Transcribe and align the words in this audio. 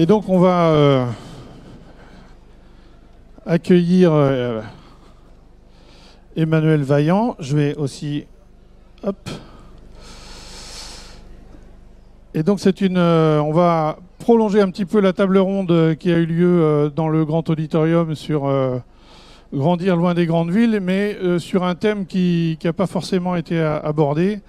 Et 0.00 0.06
donc 0.06 0.28
on 0.28 0.38
va 0.38 0.68
euh, 0.68 1.06
accueillir 3.44 4.12
euh, 4.12 4.62
Emmanuel 6.36 6.82
Vaillant. 6.82 7.34
Je 7.40 7.56
vais 7.56 7.74
aussi... 7.74 8.24
Hop. 9.02 9.28
Et 12.32 12.44
donc 12.44 12.60
c'est 12.60 12.80
une... 12.80 12.96
euh, 12.96 13.40
on 13.40 13.50
va 13.50 13.98
prolonger 14.20 14.60
un 14.60 14.70
petit 14.70 14.84
peu 14.84 15.00
la 15.00 15.12
table 15.12 15.36
ronde 15.38 15.96
qui 15.98 16.12
a 16.12 16.18
eu 16.18 16.26
lieu 16.26 16.92
dans 16.94 17.08
le 17.08 17.24
grand 17.24 17.50
auditorium 17.50 18.14
sur 18.14 18.48
grandir 19.52 19.96
loin 19.96 20.14
des 20.14 20.26
grandes 20.26 20.52
villes, 20.52 20.78
mais 20.80 21.16
sur 21.40 21.64
un 21.64 21.74
thème 21.74 22.06
qui 22.06 22.56
n'a 22.62 22.72
pas 22.72 22.86
forcément 22.86 23.34
été 23.34 23.58
abordé, 23.60 24.40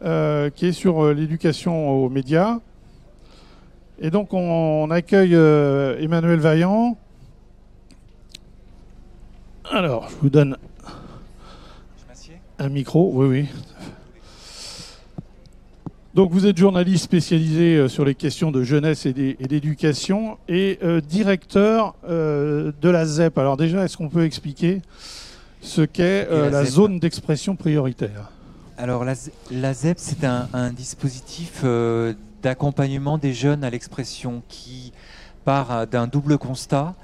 qui 0.00 0.66
est 0.66 0.72
sur 0.72 1.12
l'éducation 1.12 1.90
aux 1.90 2.08
médias. 2.08 2.58
Et 4.00 4.10
donc 4.10 4.32
on, 4.32 4.38
on 4.84 4.90
accueille 4.90 5.34
euh, 5.34 5.98
Emmanuel 6.00 6.38
Vaillant. 6.40 6.96
Alors, 9.70 10.08
je 10.08 10.14
vous 10.22 10.30
donne 10.30 10.56
un 12.58 12.68
micro, 12.68 13.10
oui, 13.14 13.26
oui. 13.28 13.48
Donc 16.14 16.32
vous 16.32 16.44
êtes 16.46 16.56
journaliste 16.56 17.04
spécialisé 17.04 17.76
euh, 17.76 17.88
sur 17.88 18.04
les 18.04 18.14
questions 18.16 18.50
de 18.50 18.62
jeunesse 18.64 19.06
et 19.06 19.12
d'é- 19.12 19.36
et 19.38 19.46
d'éducation 19.46 20.38
et 20.48 20.78
euh, 20.82 21.00
directeur 21.00 21.94
euh, 22.08 22.72
de 22.82 22.88
la 22.88 23.06
ZEP. 23.06 23.38
Alors 23.38 23.56
déjà, 23.56 23.84
est-ce 23.84 23.96
qu'on 23.96 24.08
peut 24.08 24.24
expliquer 24.24 24.82
ce 25.62 25.82
qu'est 25.82 26.26
euh, 26.30 26.50
la 26.50 26.64
zone 26.64 26.98
d'expression 26.98 27.54
prioritaire? 27.54 28.30
Alors 28.76 29.04
la, 29.04 29.14
ZEP, 29.72 29.98
c'est 29.98 30.24
un, 30.24 30.48
un 30.52 30.70
dispositif 30.72 31.60
d'accompagnement 32.42 33.18
des 33.18 33.34
jeunes 33.34 33.64
à 33.64 33.70
l'expression 33.70 34.42
qui 34.48 34.92
part 35.44 35.72
euh, 35.72 35.86
d'un 35.86 36.06
double 36.06 36.38
constat. 36.38 36.94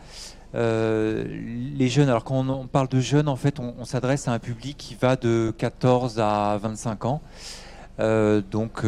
Euh, 0.54 1.24
les 1.76 1.88
jeunes, 1.88 2.08
alors 2.08 2.24
quand 2.24 2.48
on, 2.48 2.66
parle 2.66 2.88
de 2.88 3.00
jeunes, 3.00 3.28
en 3.28 3.36
fait, 3.36 3.60
on, 3.60 3.84
s'adresse 3.84 4.28
à 4.28 4.32
un 4.32 4.38
public 4.38 4.76
qui 4.78 4.94
va 4.94 5.16
de 5.16 5.52
14 5.58 6.18
à 6.20 6.58
25 6.62 7.04
ans. 7.04 7.20
Euh, 7.98 8.42
donc 8.50 8.84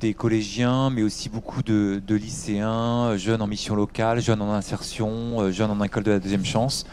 des 0.00 0.14
collégiens, 0.14 0.90
mais 0.90 1.02
aussi 1.02 1.28
beaucoup 1.28 1.62
de, 1.62 2.00
lycéens, 2.08 3.16
jeunes 3.16 3.42
en 3.42 3.46
mission 3.46 3.76
locale, 3.76 4.20
jeunes 4.20 4.42
en 4.42 4.52
insertion, 4.52 5.50
jeunes 5.52 5.70
en 5.70 5.82
école 5.84 6.04
de 6.04 6.12
la 6.12 6.18
deuxième 6.18 6.44
chance. 6.44 6.86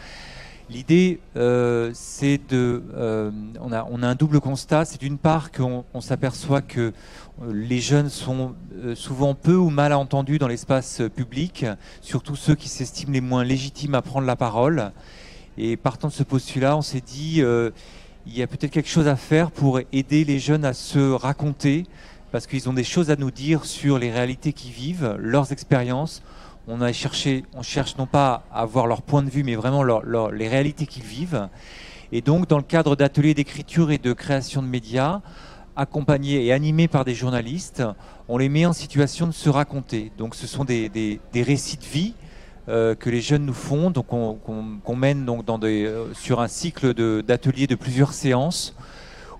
L'idée, 0.70 1.20
c'est 1.94 2.40
de, 2.48 2.82
on, 3.60 3.72
a, 3.72 3.86
on 3.90 4.02
a 4.02 4.08
un 4.08 4.14
double 4.14 4.40
constat. 4.40 4.84
C'est 4.84 5.00
d'une 5.00 5.18
part 5.18 5.50
qu'on 5.50 5.84
on 5.94 6.00
s'aperçoit 6.00 6.62
que 6.62 6.92
les 7.42 7.80
jeunes 7.80 8.10
sont 8.10 8.54
euh, 8.76 8.94
souvent 8.94 9.34
peu 9.34 9.56
ou 9.56 9.70
mal 9.70 9.92
entendus 9.92 10.38
dans 10.38 10.46
l'espace 10.46 11.00
euh, 11.00 11.08
public, 11.08 11.66
surtout 12.00 12.36
ceux 12.36 12.54
qui 12.54 12.68
s'estiment 12.68 13.12
les 13.12 13.20
moins 13.20 13.44
légitimes 13.44 13.94
à 13.94 14.02
prendre 14.02 14.26
la 14.26 14.36
parole. 14.36 14.92
Et 15.58 15.76
partant 15.76 16.08
de 16.08 16.12
ce 16.12 16.22
postulat, 16.22 16.76
on 16.76 16.82
s'est 16.82 17.00
dit, 17.00 17.42
euh, 17.42 17.70
il 18.26 18.36
y 18.36 18.42
a 18.42 18.46
peut-être 18.46 18.70
quelque 18.70 18.88
chose 18.88 19.08
à 19.08 19.16
faire 19.16 19.50
pour 19.50 19.80
aider 19.92 20.24
les 20.24 20.38
jeunes 20.38 20.64
à 20.64 20.72
se 20.72 21.12
raconter, 21.12 21.86
parce 22.30 22.46
qu'ils 22.46 22.68
ont 22.68 22.72
des 22.72 22.84
choses 22.84 23.10
à 23.10 23.16
nous 23.16 23.30
dire 23.30 23.64
sur 23.64 23.98
les 23.98 24.10
réalités 24.10 24.52
qu'ils 24.52 24.72
vivent, 24.72 25.16
leurs 25.18 25.52
expériences. 25.52 26.22
On 26.66 26.80
a 26.80 26.92
cherché, 26.92 27.44
on 27.54 27.62
cherche 27.62 27.96
non 27.98 28.06
pas 28.06 28.44
à 28.52 28.62
avoir 28.62 28.86
leur 28.86 29.02
point 29.02 29.22
de 29.22 29.30
vue, 29.30 29.44
mais 29.44 29.54
vraiment 29.54 29.84
les 29.84 30.48
réalités 30.48 30.86
qu'ils 30.86 31.04
vivent. 31.04 31.48
Et 32.10 32.20
donc, 32.22 32.48
dans 32.48 32.56
le 32.56 32.64
cadre 32.64 32.96
d'ateliers 32.96 33.34
d'écriture 33.34 33.90
et 33.90 33.98
de 33.98 34.12
création 34.12 34.62
de 34.62 34.68
médias, 34.68 35.20
accompagnés 35.76 36.44
et 36.44 36.52
animés 36.52 36.88
par 36.88 37.04
des 37.04 37.14
journalistes, 37.14 37.82
on 38.28 38.38
les 38.38 38.48
met 38.48 38.66
en 38.66 38.72
situation 38.72 39.26
de 39.26 39.32
se 39.32 39.48
raconter. 39.48 40.12
Donc, 40.18 40.34
ce 40.34 40.46
sont 40.46 40.64
des, 40.64 41.20
récits 41.34 41.76
de 41.76 41.84
vie 41.84 42.14
euh, 42.68 42.94
que 42.94 43.10
les 43.10 43.20
jeunes 43.20 43.44
nous 43.44 43.52
font, 43.52 43.90
donc 43.90 44.12
on- 44.12 44.34
qu'on 44.36 44.96
mène 44.96 45.24
donc 45.26 45.44
euh, 45.64 46.06
sur 46.14 46.40
un 46.40 46.48
cycle 46.48 46.94
de- 46.94 47.22
d'ateliers 47.26 47.66
de, 47.66 47.74
plusieurs 47.74 48.12
séances 48.12 48.74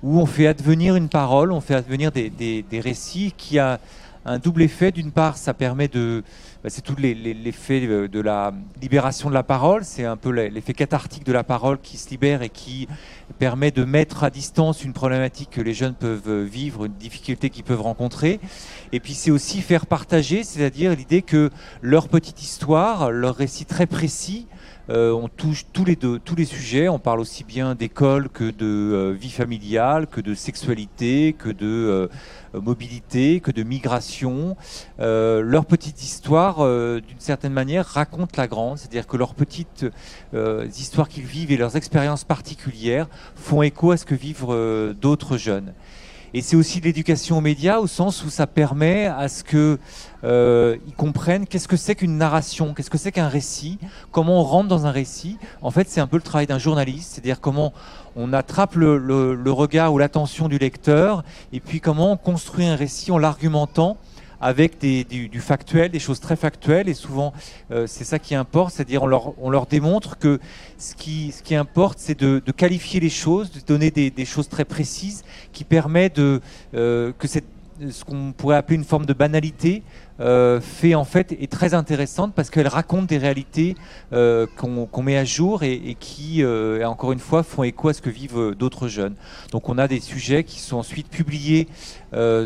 où 0.02 0.20
on 0.20 0.26
fait 0.26 0.46
advenir 0.46 0.96
une 0.96 1.08
parole, 1.08 1.50
on 1.50 1.62
fait 1.62 1.74
advenir 1.74 2.12
des 2.12 2.80
récits 2.82 3.32
qui 3.36 3.58
a 3.58 3.80
un 4.24 4.38
double 4.38 4.62
effet. 4.62 4.90
D'une 4.90 5.12
part, 5.12 5.36
ça 5.36 5.54
permet 5.54 5.88
de, 5.88 6.22
bah, 6.62 6.70
c'est 6.70 6.82
tout 6.82 6.96
l'effet 6.96 7.80
de, 7.86 8.06
de 8.06 8.20
la 8.20 8.52
libération 8.80 9.28
de 9.28 9.34
la 9.34 9.42
parole, 9.42 9.84
c'est 9.84 10.04
un 10.04 10.16
peu 10.16 10.30
l'effet 10.30 10.72
cathartique 10.72 11.24
de 11.24 11.32
la 11.32 11.44
parole 11.44 11.78
qui 11.80 11.96
se 11.96 12.10
libère 12.10 12.42
et 12.42 12.48
qui 12.48 12.88
permet 13.38 13.70
de 13.70 13.84
mettre 13.84 14.24
à 14.24 14.30
distance 14.30 14.84
une 14.84 14.92
problématique 14.92 15.50
que 15.50 15.60
les 15.60 15.74
jeunes 15.74 15.94
peuvent 15.94 16.42
vivre, 16.42 16.86
une 16.86 16.94
difficulté 16.94 17.50
qu'ils 17.50 17.64
peuvent 17.64 17.82
rencontrer. 17.82 18.40
Et 18.92 19.00
puis 19.00 19.14
c'est 19.14 19.30
aussi 19.30 19.60
faire 19.60 19.86
partager, 19.86 20.44
c'est-à-dire 20.44 20.94
l'idée 20.94 21.22
que 21.22 21.50
leur 21.82 22.08
petite 22.08 22.42
histoire, 22.42 23.10
leur 23.10 23.36
récit 23.36 23.66
très 23.66 23.86
précis, 23.86 24.46
euh, 24.90 25.12
on 25.12 25.28
touche 25.28 25.64
tous 25.72 25.84
les, 25.84 25.96
deux, 25.96 26.18
tous 26.18 26.34
les 26.34 26.44
sujets, 26.44 26.88
on 26.88 26.98
parle 26.98 27.20
aussi 27.20 27.42
bien 27.42 27.74
d'école 27.74 28.28
que 28.28 28.44
de 28.44 28.66
euh, 28.66 29.16
vie 29.18 29.30
familiale, 29.30 30.06
que 30.06 30.20
de 30.20 30.34
sexualité, 30.34 31.34
que 31.38 31.48
de 31.48 31.64
euh, 31.64 32.08
mobilité, 32.60 33.40
que 33.40 33.50
de 33.50 33.62
migration. 33.62 34.56
Leur 34.98 35.64
petite 35.66 36.02
histoire, 36.02 36.58
d'une 36.58 37.18
certaine 37.18 37.52
manière, 37.52 37.84
raconte 37.84 38.36
la 38.36 38.46
grande, 38.46 38.78
c'est-à-dire 38.78 39.06
que 39.06 39.16
leurs 39.16 39.34
petites 39.34 39.86
histoires 40.76 41.08
qu'ils 41.08 41.24
vivent 41.24 41.50
et 41.50 41.56
leurs 41.56 41.76
expériences 41.76 42.24
particulières 42.24 43.08
font 43.34 43.62
écho 43.62 43.90
à 43.90 43.96
ce 43.96 44.04
que 44.04 44.14
vivent 44.14 44.46
d'autres 45.00 45.36
jeunes. 45.36 45.72
Et 46.36 46.42
c'est 46.42 46.56
aussi 46.56 46.80
l'éducation 46.80 47.38
aux 47.38 47.40
médias 47.40 47.78
au 47.78 47.86
sens 47.86 48.24
où 48.24 48.28
ça 48.28 48.48
permet 48.48 49.06
à 49.06 49.28
ce 49.28 49.44
que 49.44 49.78
euh, 50.24 50.76
ils 50.88 50.94
comprennent 50.94 51.46
qu'est-ce 51.46 51.68
que 51.68 51.76
c'est 51.76 51.94
qu'une 51.94 52.18
narration, 52.18 52.74
qu'est-ce 52.74 52.90
que 52.90 52.98
c'est 52.98 53.12
qu'un 53.12 53.28
récit, 53.28 53.78
comment 54.10 54.40
on 54.40 54.42
rentre 54.42 54.68
dans 54.68 54.84
un 54.84 54.90
récit. 54.90 55.38
En 55.62 55.70
fait, 55.70 55.88
c'est 55.88 56.00
un 56.00 56.08
peu 56.08 56.16
le 56.16 56.22
travail 56.22 56.48
d'un 56.48 56.58
journaliste, 56.58 57.12
c'est-à-dire 57.12 57.40
comment 57.40 57.72
on 58.16 58.32
attrape 58.32 58.74
le- 58.74 58.98
le 58.98 59.52
regard 59.52 59.92
ou 59.94 59.98
l'attention 59.98 60.48
du 60.48 60.58
lecteur, 60.58 61.22
et 61.52 61.60
puis 61.60 61.80
comment 61.80 62.10
on 62.10 62.16
construit 62.16 62.66
un 62.66 62.74
récit 62.74 63.12
en 63.12 63.18
l'argumentant 63.18 63.96
avec 64.40 64.78
du, 64.80 65.40
factuel, 65.40 65.90
des 65.90 65.98
choses 65.98 66.20
très 66.20 66.36
factuelles, 66.36 66.88
et 66.88 66.94
souvent 66.94 67.32
euh, 67.70 67.86
c'est 67.86 68.04
ça 68.04 68.18
qui 68.18 68.34
importe, 68.34 68.74
c'est-à-dire 68.74 69.02
on 69.02 69.06
leur, 69.06 69.32
on 69.42 69.50
leur 69.50 69.66
démontre 69.66 70.18
que 70.18 70.40
ce 70.78 70.94
qui, 70.94 71.32
ce 71.32 71.42
qui 71.42 71.54
importe, 71.54 71.98
c'est 71.98 72.18
de, 72.18 72.40
qualifier 72.56 73.00
les 73.00 73.10
choses, 73.10 73.50
de 73.50 73.60
donner 73.60 73.90
des, 73.90 74.10
des 74.10 74.24
choses 74.24 74.48
très 74.48 74.64
précises 74.64 75.24
qui 75.52 75.64
permet 75.64 76.08
de 76.08 76.40
euh, 76.74 77.12
que 77.18 77.26
cette, 77.26 77.46
ce 77.90 78.04
qu'on 78.04 78.32
pourrait 78.32 78.56
appeler 78.56 78.76
une 78.76 78.84
forme 78.84 79.06
de 79.06 79.12
banalité 79.12 79.82
euh, 80.20 80.60
fait 80.60 80.94
en 80.94 81.04
fait 81.04 81.32
est 81.32 81.50
très 81.50 81.74
intéressante 81.74 82.34
parce 82.34 82.48
qu'elle 82.48 82.68
raconte 82.68 83.08
des 83.08 83.18
réalités 83.18 83.74
euh, 84.12 84.46
qu'on 84.56 85.02
met 85.02 85.16
à 85.16 85.24
jour 85.24 85.64
et, 85.64 85.72
et 85.74 85.96
qui 85.96 86.42
euh, 86.44 86.84
encore 86.86 87.10
une 87.12 87.18
fois 87.18 87.42
font 87.42 87.64
écho 87.64 87.88
à 87.88 87.92
ce 87.94 88.00
que 88.00 88.10
vivent 88.10 88.54
d'autres 88.56 88.86
jeunes. 88.86 89.14
Donc 89.50 89.68
on 89.68 89.76
a 89.76 89.88
des 89.88 89.98
sujets 90.00 90.44
qui 90.44 90.60
sont 90.60 90.76
ensuite 90.76 91.08
publiés 91.08 91.66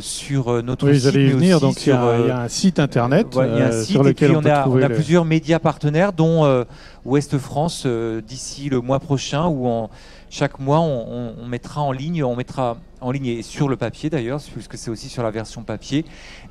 sur 0.01 0.63
notre 0.63 0.89
Oui, 0.91 0.99
site. 0.99 1.15
y 1.15 1.27
venir. 1.31 1.61
Donc 1.61 1.85
il 1.87 1.91
y, 1.91 1.93
a, 1.93 1.97
sur, 2.01 2.21
il 2.25 2.29
y 2.29 2.31
a 2.31 2.41
un 2.41 2.49
site 2.49 2.79
internet 2.79 3.27
voilà, 3.33 3.55
il 3.55 3.59
y 3.59 3.63
a 3.63 3.67
un 3.69 3.73
site 3.73 3.91
sur 3.91 4.03
lequel 4.03 4.35
on, 4.35 4.45
a, 4.47 4.67
on 4.67 4.89
plusieurs 4.89 5.25
médias 5.27 5.59
partenaires, 5.59 6.13
dont 6.15 6.65
Ouest 7.05 7.37
France 7.39 7.87
d'ici 7.87 8.71
le 8.71 8.81
mois 8.81 8.99
prochain, 8.99 9.47
où 9.47 9.67
en, 9.67 9.91
chaque 10.31 10.59
mois 10.59 10.81
on, 10.81 11.07
on- 11.11 11.35
on 11.43 11.47
mettra 11.47 11.83
en 11.83 11.93
ligne, 11.93 12.25
on 12.25 12.35
mettra 12.37 12.77
en 13.01 13.11
ligne 13.11 13.27
et 13.27 13.43
sur 13.43 13.69
le 13.69 13.77
papier 13.77 14.11
d'ailleurs, 14.11 14.41
puisque 14.53 14.77
c'est 14.77 14.91
aussi 14.91 15.09
sur 15.09 15.23
la 15.23 15.31
version 15.31 15.63
papier, 15.63 16.05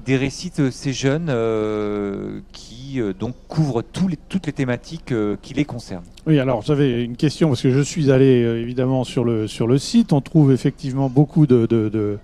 des 0.06 0.18
récits 0.18 0.52
de 0.58 0.70
ces 0.70 0.94
jeunes 0.94 1.28
euh, 1.30 2.40
qui 2.52 3.00
euh, 3.00 3.14
donc 3.14 3.36
couvrent 3.48 3.82
toutes 3.82 4.46
les 4.46 4.54
thématiques 4.54 5.12
euh, 5.12 5.36
qui 5.42 5.54
les 5.54 5.66
concernent. 5.66 6.06
Oui, 6.26 6.40
alors 6.40 6.62
j'avais 6.62 7.04
une 7.04 7.18
question 7.18 7.50
parce 7.50 7.62
que 7.62 7.72
je 7.72 7.82
suis 7.82 8.12
allé 8.12 8.26
évidemment 8.26 9.04
sur 9.04 9.24
le, 9.24 9.48
site. 9.78 10.14
On 10.14 10.22
trouve 10.22 10.52
effectivement 10.52 11.10
beaucoup 11.10 11.48
de, 11.48 12.18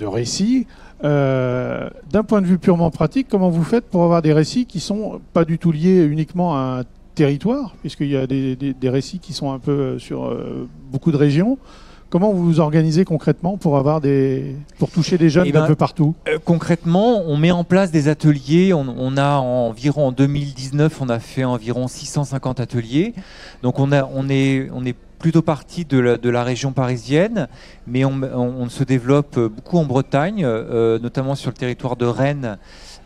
récits. 0.00 0.66
D'un 1.02 2.24
point 2.26 2.42
de 2.42 2.46
vue 2.46 2.58
purement 2.58 2.90
pratique, 2.90 3.26
comment 3.28 3.50
vous 3.50 3.64
faites 3.64 3.86
pour 3.86 4.04
avoir 4.04 4.22
des 4.22 4.32
récits 4.32 4.66
qui 4.66 4.80
sont 4.80 5.20
pas 5.32 5.44
du 5.44 5.58
tout 5.58 5.72
liés 5.72 6.04
uniquement 6.04 6.56
à 6.56 6.80
un 6.80 6.84
territoire, 7.14 7.74
puisqu'il 7.80 8.08
y 8.08 8.16
a 8.16 8.26
des, 8.26 8.74
récits 8.84 9.18
qui 9.18 9.32
sont 9.32 9.52
un 9.52 9.58
peu 9.58 9.98
sur 9.98 10.36
beaucoup 10.90 11.12
de 11.12 11.16
régions 11.16 11.58
Comment 12.10 12.32
vous 12.32 12.44
vous 12.44 12.58
organisez 12.60 13.04
concrètement 13.04 13.56
pour 13.56 13.76
avoir 13.76 14.00
des 14.00 14.56
pour 14.80 14.90
toucher 14.90 15.16
des 15.16 15.30
jeunes 15.30 15.44
Eh 15.46 15.52
d'un 15.52 15.60
ben, 15.62 15.66
peu 15.68 15.76
partout? 15.76 16.16
Euh, 16.28 16.38
concrètement, 16.44 17.22
on 17.24 17.36
met 17.36 17.52
en 17.52 17.62
place 17.62 17.92
des 17.92 18.08
ateliers. 18.08 18.72
On, 18.72 18.84
on 18.98 19.16
a 19.16 19.36
environ 19.36 20.08
en 20.08 20.12
2019, 20.12 21.00
on 21.00 21.08
a 21.08 21.20
fait 21.20 21.44
environ 21.44 21.86
650 21.86 22.58
ateliers. 22.58 23.14
Donc 23.62 23.78
on 23.78 23.92
a, 23.92 24.04
on 24.12 24.28
est, 24.28 24.68
on 24.74 24.84
est 24.84 24.96
plutôt 25.20 25.42
parti 25.42 25.84
de 25.84 25.98
la, 26.00 26.16
de 26.16 26.30
la 26.30 26.42
région 26.42 26.72
parisienne, 26.72 27.46
mais 27.86 28.04
on, 28.04 28.20
on- 28.22 28.54
on 28.62 28.68
se 28.68 28.82
développe 28.82 29.38
beaucoup 29.38 29.78
en 29.78 29.84
Bretagne, 29.84 30.42
euh, 30.44 30.98
notamment 30.98 31.36
sur 31.36 31.50
le 31.50 31.56
territoire 31.56 31.94
de 31.94 32.06
Rennes, 32.06 32.58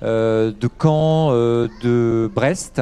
euh, 0.03 0.51
de 0.59 0.69
Caen, 0.81 1.29
euh, 1.33 1.69
de 1.83 2.31
Brest 2.35 2.81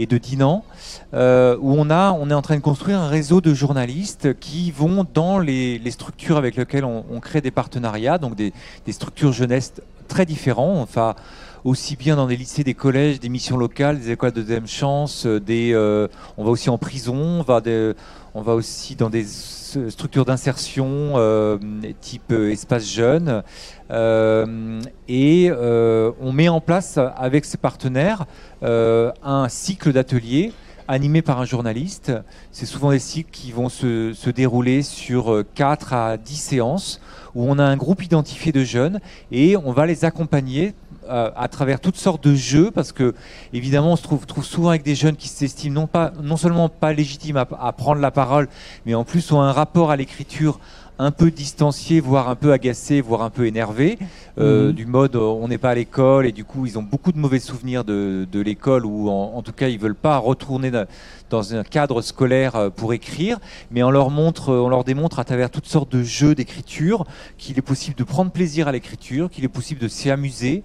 et 0.00 0.06
de 0.06 0.16
Dinan, 0.16 0.64
euh, 1.12 1.56
où 1.60 1.74
on, 1.76 1.90
a, 1.90 2.12
on 2.12 2.30
est 2.30 2.34
en 2.34 2.40
train 2.40 2.56
de 2.56 2.62
construire 2.62 2.98
un 2.98 3.08
réseau 3.08 3.42
de 3.42 3.52
journalistes 3.52 4.38
qui 4.40 4.70
vont 4.70 5.06
dans 5.12 5.38
les, 5.38 5.78
structures 5.90 6.38
avec 6.38 6.56
lesquelles 6.56 6.86
on, 6.86 7.20
crée 7.20 7.42
des 7.42 7.50
partenariats, 7.50 8.16
donc 8.16 8.34
des, 8.34 8.52
structures 8.88 9.32
jeunesse 9.32 9.74
très 10.08 10.24
différents. 10.24 10.80
Enfin, 10.80 11.14
aussi 11.64 11.96
bien 11.96 12.16
dans 12.16 12.26
des 12.26 12.36
lycées, 12.36 12.64
des 12.64 12.74
collèges, 12.74 13.20
des 13.20 13.28
missions 13.28 13.56
locales, 13.56 13.98
des 13.98 14.10
écoles 14.10 14.32
de 14.32 14.42
deuxième 14.42 14.66
chance, 14.66 15.26
des, 15.26 15.74
on 16.36 16.44
va 16.44 16.50
aussi 16.50 16.70
en 16.70 16.78
prison, 16.78 17.44
on 18.34 18.42
va, 18.42 18.54
aussi 18.54 18.96
dans 18.96 19.10
des 19.10 19.24
structures 19.24 20.24
d'insertion 20.24 21.58
type 22.00 22.32
espace 22.32 22.86
jeune. 22.86 23.42
et 25.08 25.50
on 25.52 26.32
met 26.32 26.48
en 26.48 26.60
place 26.60 26.98
avec 27.16 27.44
ses 27.44 27.58
partenaires 27.58 28.26
un 28.62 29.46
cycle 29.48 29.92
d'ateliers 29.92 30.52
animé 30.90 31.22
par 31.22 31.40
un 31.40 31.44
journaliste. 31.44 32.12
C'est 32.50 32.66
souvent 32.66 32.90
des 32.90 32.98
cycles 32.98 33.30
qui 33.30 33.52
vont 33.52 33.68
se, 33.68 34.30
dérouler 34.30 34.82
sur 34.82 35.44
4 35.54 35.92
à 35.92 36.16
10 36.16 36.36
séances 36.36 37.00
où 37.34 37.44
on 37.48 37.58
a 37.58 37.64
un 37.64 37.76
groupe 37.76 38.02
identifié 38.02 38.50
de 38.50 38.64
jeunes 38.64 39.00
et 39.30 39.56
on 39.56 39.72
va 39.72 39.86
les 39.86 40.04
accompagner 40.04 40.74
euh, 41.10 41.30
à 41.36 41.48
travers 41.48 41.80
toutes 41.80 41.96
sortes 41.96 42.26
de 42.26 42.34
jeux, 42.34 42.70
parce 42.70 42.92
que 42.92 43.14
évidemment 43.52 43.92
on 43.92 43.96
se 43.96 44.02
trouve, 44.02 44.26
trouve 44.26 44.44
souvent 44.44 44.70
avec 44.70 44.82
des 44.82 44.94
jeunes 44.94 45.16
qui 45.16 45.28
s'estiment 45.28 45.82
non, 45.82 45.86
pas, 45.86 46.12
non 46.22 46.36
seulement 46.36 46.68
pas 46.68 46.92
légitimes 46.92 47.36
à, 47.36 47.46
à, 47.60 47.72
prendre 47.72 48.00
la 48.00 48.10
parole, 48.10 48.48
mais 48.86 48.94
en 48.94 49.04
plus 49.04 49.32
ont 49.32 49.40
un 49.40 49.52
rapport 49.52 49.90
à 49.90 49.96
l'écriture 49.96 50.60
un 51.00 51.12
peu 51.12 51.30
distancié, 51.30 51.98
voire 51.98 52.28
un 52.28 52.34
peu 52.34 52.52
agacé, 52.52 53.00
voire 53.00 53.22
un 53.22 53.30
peu 53.30 53.46
énervé, 53.46 53.98
euh, 54.38 54.66
mhm. 54.66 54.72
du 54.72 54.84
mode 54.84 55.16
euh, 55.16 55.20
on 55.20 55.48
n'est 55.48 55.56
pas 55.56 55.70
à 55.70 55.74
l'école 55.74 56.26
et 56.26 56.32
du 56.32 56.44
coup 56.44 56.66
ils 56.66 56.78
ont 56.78 56.82
beaucoup 56.82 57.10
de 57.10 57.18
mauvais 57.18 57.38
souvenirs 57.38 57.84
de, 57.84 58.28
de 58.30 58.40
l'école 58.40 58.84
ou 58.84 59.08
en, 59.08 59.40
tout 59.40 59.52
cas 59.52 59.68
ils 59.68 59.78
veulent 59.78 59.94
pas 59.94 60.18
retourner 60.18 60.70
dans 60.70 60.86
un 61.32 61.64
cadre 61.64 62.02
scolaire 62.02 62.56
euh, 62.56 62.70
pour 62.70 62.92
écrire, 62.92 63.38
mais 63.70 63.82
on 63.82 63.90
leur 63.90 64.10
montre, 64.10 64.52
on 64.52 64.68
leur 64.68 64.84
démontre 64.84 65.18
à 65.18 65.24
travers 65.24 65.50
toutes 65.50 65.66
sortes 65.66 65.90
de 65.92 66.02
jeux 66.02 66.34
d'écriture 66.34 67.04
qu'il 67.38 67.58
est 67.58 67.62
possible 67.62 67.96
de 67.96 68.04
prendre 68.04 68.30
plaisir 68.30 68.68
à 68.68 68.72
l'écriture, 68.72 69.30
qu'il 69.30 69.44
est 69.44 69.48
possible 69.48 69.80
de 69.80 69.88
s'y 69.88 70.10
amuser 70.10 70.62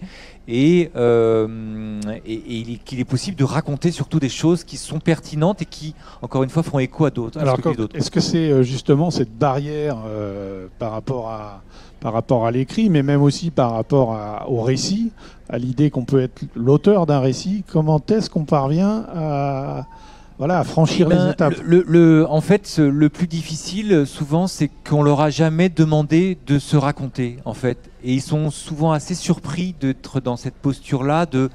et, 0.47 0.91
euh, 0.95 1.99
et, 2.25 2.79
qu'il 2.85 2.99
est 2.99 3.05
possible 3.05 3.37
de 3.37 3.43
raconter 3.43 3.91
surtout 3.91 4.19
des 4.19 4.29
choses 4.29 4.63
qui 4.63 4.77
sont 4.77 4.99
pertinentes 4.99 5.61
et 5.61 5.65
qui, 5.65 5.95
encore 6.21 6.43
une 6.43 6.49
fois, 6.49 6.63
font 6.63 6.79
écho 6.79 7.05
à 7.05 7.11
d'autres. 7.11 7.39
Alors, 7.39 7.57
est-ce 7.93 8.11
que 8.11 8.19
c'est 8.19 8.51
euh, 8.51 8.63
justement 8.63 9.11
cette 9.11 9.35
barrière 9.35 9.97
euh, 10.05 10.67
par 10.79 10.91
rapport 10.91 11.29
à 11.29 11.61
par 12.01 12.13
rapport 12.13 12.45
à 12.45 12.51
l'écrit, 12.51 12.89
mais 12.89 13.01
même 13.01 13.23
aussi 13.23 13.49
par 13.49 13.71
rapport 13.71 14.13
à, 14.13 14.47
au 14.47 14.61
récit, 14.61 15.11
à 15.49 15.57
l'idée 15.57 15.89
qu'on 15.89 16.05
peut 16.05 16.21
être 16.21 16.43
l'auteur 16.55 17.07
d'un 17.07 17.19
récit 17.19 17.63
Comment 17.71 17.99
est-ce 18.09 18.29
qu'on 18.29 18.45
parvient 18.45 19.07
à 19.11 19.87
voilà, 20.37 20.63
franchir 20.65 21.07
eh 21.09 21.13
les 21.13 21.17
ben, 21.17 21.31
étapes. 21.31 21.55
Le, 21.63 22.25
en 22.29 22.41
fait, 22.41 22.77
le 22.77 23.09
plus 23.09 23.27
difficile, 23.27 24.05
souvent, 24.05 24.47
c'est 24.47 24.69
qu'on 24.87 25.01
leur 25.01 25.21
a 25.21 25.29
jamais 25.29 25.69
demandé 25.69 26.37
de 26.45 26.59
se 26.59 26.75
raconter, 26.75 27.37
en 27.45 27.53
fait. 27.53 27.77
Et 28.03 28.13
ils 28.13 28.21
sont 28.21 28.51
souvent 28.51 28.91
assez 28.91 29.15
surpris 29.15 29.75
d'être 29.79 30.19
dans 30.19 30.35
cette 30.35 30.55
posture-là 30.55 31.25
de 31.25 31.49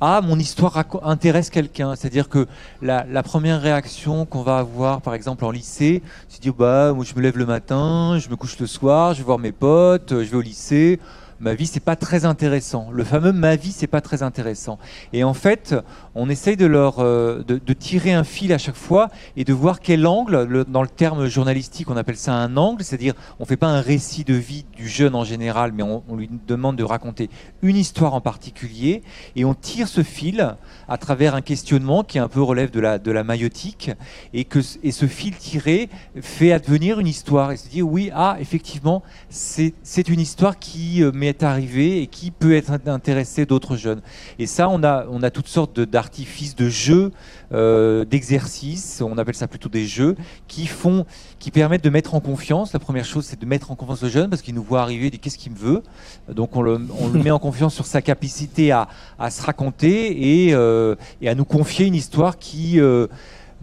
ah, 0.00 0.20
mon 0.22 0.38
histoire 0.38 0.84
intéresse 1.02 1.50
quelqu'un. 1.50 1.94
C'est-à-dire 1.96 2.28
que 2.28 2.46
la, 2.80 3.04
la, 3.08 3.22
première 3.22 3.60
réaction 3.60 4.24
qu'on 4.24 4.42
va 4.42 4.58
avoir, 4.58 5.00
par 5.00 5.14
exemple, 5.14 5.44
en 5.44 5.50
lycée, 5.50 6.02
c'est 6.28 6.38
de 6.38 6.42
dire 6.42 6.54
bah, 6.54 6.92
moi, 6.92 7.04
je 7.04 7.14
me 7.14 7.20
lève 7.20 7.38
le 7.38 7.46
matin, 7.46 8.18
je 8.18 8.28
me 8.28 8.36
couche 8.36 8.58
le 8.58 8.66
soir, 8.66 9.14
je 9.14 9.18
vais 9.18 9.24
voir 9.24 9.38
mes 9.38 9.52
potes, 9.52 10.10
je 10.10 10.30
vais 10.30 10.36
au 10.36 10.42
lycée 10.42 11.00
ma 11.42 11.54
vie 11.54 11.66
c'est 11.66 11.80
pas 11.80 11.96
très 11.96 12.24
intéressant. 12.24 12.88
Le 12.92 13.04
fameux 13.04 13.32
ma 13.32 13.56
vie 13.56 13.72
c'est 13.72 13.88
pas 13.88 14.00
très 14.00 14.22
intéressant. 14.22 14.78
Et 15.12 15.24
en 15.24 15.34
fait, 15.34 15.74
on 16.14 16.30
essaye 16.30 16.56
de 16.56 16.66
leur 16.66 17.00
euh, 17.00 17.42
de, 17.42 17.72
tirer 17.72 18.12
un 18.12 18.24
fil 18.24 18.52
à 18.52 18.58
chaque 18.58 18.76
fois 18.76 19.10
et 19.36 19.44
de 19.44 19.52
voir 19.52 19.80
quel 19.80 20.06
angle. 20.06 20.64
dans 20.68 20.82
le 20.82 20.88
terme 20.88 21.26
journalistique, 21.26 21.90
on 21.90 21.96
appelle 21.96 22.16
ça 22.16 22.32
un 22.34 22.56
angle, 22.56 22.84
c'est-à-dire 22.84 23.14
on 23.40 23.44
fait 23.44 23.56
pas 23.56 23.68
un 23.68 23.80
récit 23.80 24.24
de 24.24 24.34
vie 24.34 24.64
du 24.76 24.88
jeune 24.88 25.14
en 25.14 25.24
général, 25.24 25.72
mais 25.72 25.82
on, 25.82 26.02
lui 26.14 26.30
demande 26.46 26.76
de 26.76 26.84
raconter 26.84 27.28
une 27.62 27.76
histoire 27.76 28.14
en 28.14 28.20
particulier 28.20 29.02
et 29.34 29.44
on 29.44 29.54
tire 29.54 29.88
ce 29.88 30.02
fil 30.02 30.56
à 30.88 30.98
travers 30.98 31.34
un 31.34 31.40
questionnement 31.40 32.04
qui 32.04 32.18
un 32.18 32.28
peu 32.28 32.42
relève 32.42 32.70
de 32.70 32.80
la 32.80 32.98
de 32.98 33.10
la 33.10 33.24
maïotique 33.24 33.90
et 34.32 34.44
que 34.44 34.60
et 34.82 34.92
ce 34.92 35.06
fil 35.06 35.34
tiré 35.36 35.88
fait 36.20 36.52
advenir 36.52 37.00
une 37.00 37.06
histoire 37.06 37.50
et 37.50 37.56
se 37.56 37.68
dit 37.68 37.82
oui 37.82 38.10
ah 38.14 38.36
effectivement 38.38 39.02
c'est 39.30 40.08
une 40.08 40.20
histoire 40.20 40.58
qui 40.58 41.02
euh, 41.02 41.10
met 41.12 41.31
arrivé 41.40 42.02
et 42.02 42.06
qui 42.06 42.30
peut 42.30 42.54
être 42.54 42.72
intéressé 42.86 43.46
d'autres 43.46 43.76
jeunes. 43.76 44.00
Et 44.38 44.46
ça, 44.46 44.68
on 44.68 44.82
a, 44.82 45.06
on 45.10 45.22
a 45.22 45.30
toutes 45.30 45.48
sortes 45.48 45.80
d'artifices 45.80 46.54
de, 46.54 46.68
jeux, 46.68 47.10
euh, 47.52 48.04
d'exercices, 48.04 49.02
on 49.04 49.18
appelle 49.18 49.34
ça 49.34 49.48
plutôt 49.48 49.68
des 49.68 49.86
jeux, 49.86 50.16
qui 50.48 50.66
font, 50.66 51.06
qui 51.38 51.50
permettent 51.50 51.84
de 51.84 51.90
mettre 51.90 52.14
en 52.14 52.20
confiance. 52.20 52.72
La 52.72 52.78
première 52.78 53.04
chose, 53.04 53.24
c'est 53.24 53.40
de 53.40 53.46
mettre 53.46 53.70
en 53.70 53.76
confiance 53.76 54.02
le 54.02 54.08
jeune 54.08 54.30
parce 54.30 54.42
qu'il 54.42 54.54
nous 54.54 54.62
voit 54.62 54.82
arriver, 54.82 55.06
il 55.06 55.10
dit 55.10 55.18
qu'est-ce 55.18 55.38
qu'il 55.38 55.52
me 55.52 55.58
veut? 55.58 55.82
Donc 56.28 56.56
on 56.56 56.62
le, 56.62 56.80
on 57.00 57.08
le, 57.08 57.22
met 57.22 57.30
en 57.30 57.38
confiance 57.38 57.74
sur 57.74 57.86
sa 57.86 58.02
capacité 58.02 58.72
à, 58.72 58.88
à 59.18 59.30
se 59.30 59.42
raconter 59.42 60.46
et, 60.46 60.54
euh, 60.54 60.94
et, 61.20 61.28
à 61.28 61.34
nous 61.34 61.44
confier 61.44 61.86
une 61.86 61.94
histoire 61.94 62.38
qui, 62.38 62.80
euh, 62.80 63.06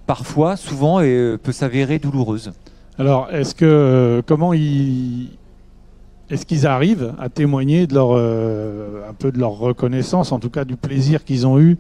parfois, 0.08 0.56
souvent, 0.56 1.00
peut 1.00 1.52
s'avérer 1.52 2.00
douloureuse. 2.00 2.52
Alors, 2.98 3.30
est-ce 3.32 3.56
que 3.56 4.22
comment 4.26 4.54
il, 4.54 5.30
est-ce 6.30 6.46
qu'ils 6.46 6.68
arrivent 6.68 7.14
à 7.20 7.30
témoigner 7.30 7.88
de 7.88 7.96
leur, 7.96 8.10
euh, 8.12 9.10
un 9.10 9.14
peu 9.14 9.32
de 9.32 9.40
leur 9.40 9.52
reconnaissance, 9.52 10.32
en 10.32 10.40
tout 10.40 10.50
cas 10.50 10.64
du 10.64 10.76
plaisir 10.76 11.24
qu'ils 11.24 11.48
ont 11.48 11.60
eu 11.60 11.78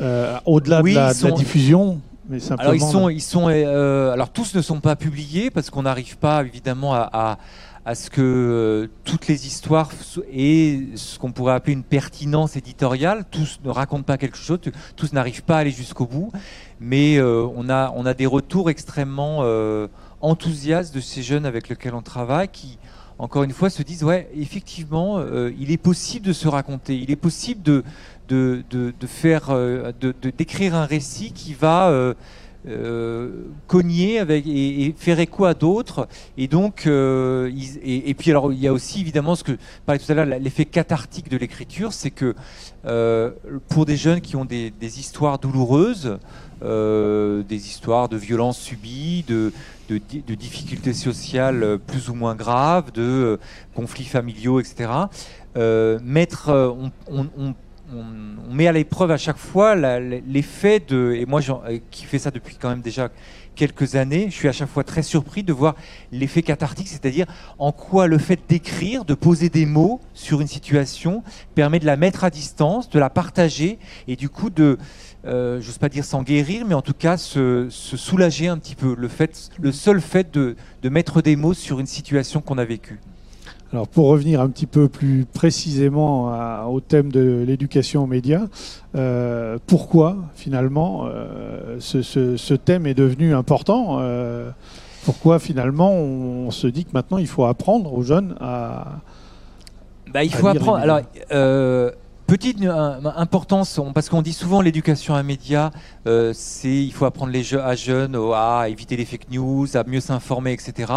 euh, 0.00 0.36
au-delà 0.46 0.82
de, 0.82 0.90
la, 0.90 1.12
diffusion 1.32 2.00
mais 2.28 2.38
alors 2.58 2.74
ils 2.74 2.80
sont, 2.80 3.08
ils 3.08 3.20
sont, 3.20 3.48
euh, 3.48 4.12
alors 4.12 4.30
tous 4.30 4.54
ne 4.54 4.62
sont 4.62 4.80
pas 4.80 4.96
publiés 4.96 5.50
parce 5.50 5.70
qu'on 5.70 5.82
n'arrive 5.82 6.16
pas 6.18 6.42
évidemment 6.42 6.94
à, 6.94 7.38
à, 7.84 7.94
ce 7.94 8.10
que 8.10 8.88
toutes 9.04 9.26
les 9.26 9.46
histoires 9.46 9.90
aient 10.32 10.82
ce 10.94 11.18
qu'on 11.18 11.32
pourrait 11.32 11.54
appeler 11.54 11.72
une 11.72 11.82
pertinence 11.82 12.56
éditoriale. 12.56 13.24
Tous 13.30 13.58
ne 13.64 13.70
racontent 13.70 14.04
pas 14.04 14.18
quelque 14.18 14.36
chose, 14.36 14.60
tous 14.94 15.12
n'arrivent 15.12 15.42
pas 15.42 15.56
à 15.56 15.58
aller 15.58 15.72
jusqu'au 15.72 16.06
bout, 16.06 16.30
mais 16.80 17.20
on 17.20 17.68
a, 17.68 17.92
on 17.96 18.06
a 18.06 18.14
des 18.14 18.26
retours 18.26 18.70
extrêmement 18.70 19.44
enthousiastes 20.20 20.94
de 20.94 21.00
ces 21.00 21.22
jeunes 21.22 21.44
avec 21.44 21.68
lesquels 21.68 21.94
on 21.94 22.02
travaille 22.02 22.48
qui 22.48 22.78
encore 23.22 23.44
une 23.44 23.52
fois, 23.52 23.70
se 23.70 23.84
disent 23.84 24.02
ouais, 24.02 24.28
effectivement, 24.34 25.18
euh, 25.18 25.52
il 25.56 25.70
est 25.70 25.76
possible 25.76 26.26
de 26.26 26.32
se 26.32 26.48
raconter, 26.48 26.96
il 26.96 27.12
est 27.12 27.16
possible 27.16 27.62
de, 27.62 27.84
de, 28.28 28.92
faire, 29.06 29.50
euh, 29.50 29.92
de, 30.00 30.12
d'écrire 30.36 30.74
un 30.74 30.86
récit 30.86 31.30
qui 31.32 31.54
va 31.54 32.14
euh, 32.68 33.44
cogner 33.66 34.18
avec 34.18 34.46
et, 34.46 34.94
faire 34.96 35.18
écho 35.20 35.44
à 35.44 35.54
d'autres. 35.54 36.08
Et 36.36 36.48
donc, 36.48 36.86
et, 36.86 38.14
puis 38.18 38.30
alors, 38.30 38.52
il 38.52 38.60
y 38.60 38.68
a 38.68 38.72
aussi 38.72 39.00
évidemment 39.00 39.34
ce 39.34 39.44
que 39.44 39.52
parlais 39.86 39.98
tout 39.98 40.10
à 40.10 40.14
l'heure, 40.14 40.26
l'effet 40.26 40.64
cathartique 40.64 41.28
de 41.28 41.36
l'écriture, 41.36 41.92
c'est 41.92 42.10
que 42.10 42.34
pour 43.68 43.86
des 43.86 43.96
jeunes 43.96 44.20
qui 44.20 44.36
ont 44.36 44.44
des, 44.44 44.72
histoires 44.80 45.38
douloureuses, 45.38 46.18
des 46.62 47.44
histoires 47.50 48.08
de 48.08 48.16
violences 48.16 48.58
subies, 48.58 49.24
de, 49.26 49.52
de, 49.98 50.34
difficultés 50.34 50.92
sociales 50.92 51.62
euh, 51.62 51.78
plus 51.78 52.08
ou 52.08 52.14
moins 52.14 52.34
graves, 52.34 52.92
de 52.92 53.02
euh, 53.02 53.36
conflits 53.74 54.04
familiaux, 54.04 54.60
etc. 54.60 54.90
Euh, 55.56 55.98
mettre, 56.02 56.76
on, 57.08 57.54
met 58.50 58.66
à 58.66 58.72
l'épreuve 58.72 59.10
à 59.10 59.16
chaque 59.16 59.38
fois 59.38 59.74
l'effet 59.74 60.80
de, 60.86 61.14
et 61.16 61.26
moi 61.26 61.40
qui 61.90 62.04
fais 62.04 62.18
ça 62.18 62.30
depuis 62.30 62.56
quand 62.56 62.68
même 62.68 62.80
déjà 62.80 63.10
quelques 63.54 63.96
années, 63.96 64.26
je 64.30 64.34
suis 64.34 64.48
à 64.48 64.52
chaque 64.52 64.68
fois 64.68 64.84
très 64.84 65.02
surpris 65.02 65.42
de 65.42 65.52
voir 65.52 65.74
l'effet 66.10 66.42
cathartique, 66.42 66.88
c'est-à-dire 66.88 67.26
en 67.58 67.72
quoi 67.72 68.06
le 68.06 68.18
fait 68.18 68.40
d'écrire, 68.48 69.04
de 69.04 69.14
poser 69.14 69.48
des 69.48 69.66
mots 69.66 70.00
sur 70.14 70.40
une 70.40 70.46
situation 70.46 71.22
permet 71.54 71.78
de 71.78 71.86
la 71.86 71.96
mettre 71.96 72.24
à 72.24 72.30
distance, 72.30 72.88
de 72.88 72.98
la 72.98 73.10
partager 73.10 73.78
et 74.08 74.16
du 74.16 74.28
coup 74.28 74.50
de 74.50 74.78
euh, 75.24 75.60
j'ose 75.60 75.78
pas 75.78 75.88
dire 75.88 76.04
s'en 76.04 76.22
guérir, 76.22 76.66
mais 76.66 76.74
en 76.74 76.82
tout 76.82 76.94
cas 76.94 77.16
se, 77.16 77.68
soulager 77.70 78.48
un 78.48 78.58
petit 78.58 78.74
peu. 78.74 78.94
Le, 78.98 79.08
fait, 79.08 79.50
le 79.60 79.70
seul 79.70 80.00
fait 80.00 80.32
de, 80.34 80.56
mettre 80.88 81.22
des 81.22 81.36
mots 81.36 81.54
sur 81.54 81.78
une 81.78 81.86
situation 81.86 82.40
qu'on 82.40 82.58
a 82.58 82.64
vécue. 82.64 82.98
Alors 83.72 83.88
pour 83.88 84.08
revenir 84.08 84.42
un 84.42 84.50
petit 84.50 84.66
peu 84.66 84.88
plus 84.88 85.24
précisément 85.24 86.70
au 86.70 86.80
thème 86.80 87.10
de 87.10 87.42
l'éducation 87.46 88.04
aux 88.04 88.06
médias, 88.06 88.42
euh, 88.94 89.56
pourquoi 89.66 90.16
finalement 90.34 91.06
euh, 91.06 91.78
ce, 91.80 92.54
thème 92.54 92.86
est 92.86 92.94
devenu 92.94 93.34
important 93.34 93.98
Pourquoi 95.06 95.38
finalement 95.38 95.94
on, 95.94 96.50
se 96.50 96.66
dit 96.66 96.84
que 96.84 96.90
maintenant 96.92 97.16
il 97.16 97.26
faut 97.26 97.46
apprendre 97.46 97.94
aux 97.94 98.02
jeunes 98.02 98.36
à... 98.40 98.98
Bah, 100.12 100.22
il 100.22 100.34
faut 100.34 100.48
apprendre. 100.48 100.76
Alors, 100.76 101.00
Petite 102.32 102.64
importance, 102.64 103.78
parce 103.92 104.08
qu'on 104.08 104.22
dit 104.22 104.32
souvent 104.32 104.62
l'éducation 104.62 105.14
à 105.14 105.22
médias, 105.22 105.70
euh, 106.06 106.32
c'est 106.34 106.74
il 106.74 106.90
faut 106.90 107.04
apprendre 107.04 107.30
les 107.30 107.54
à 107.54 107.74
jeunes 107.74 108.16
à 108.34 108.70
éviter 108.70 108.96
les 108.96 109.04
fake 109.04 109.30
news, 109.30 109.66
à 109.76 109.84
mieux 109.84 110.00
s'informer, 110.00 110.52
etc. 110.52 110.92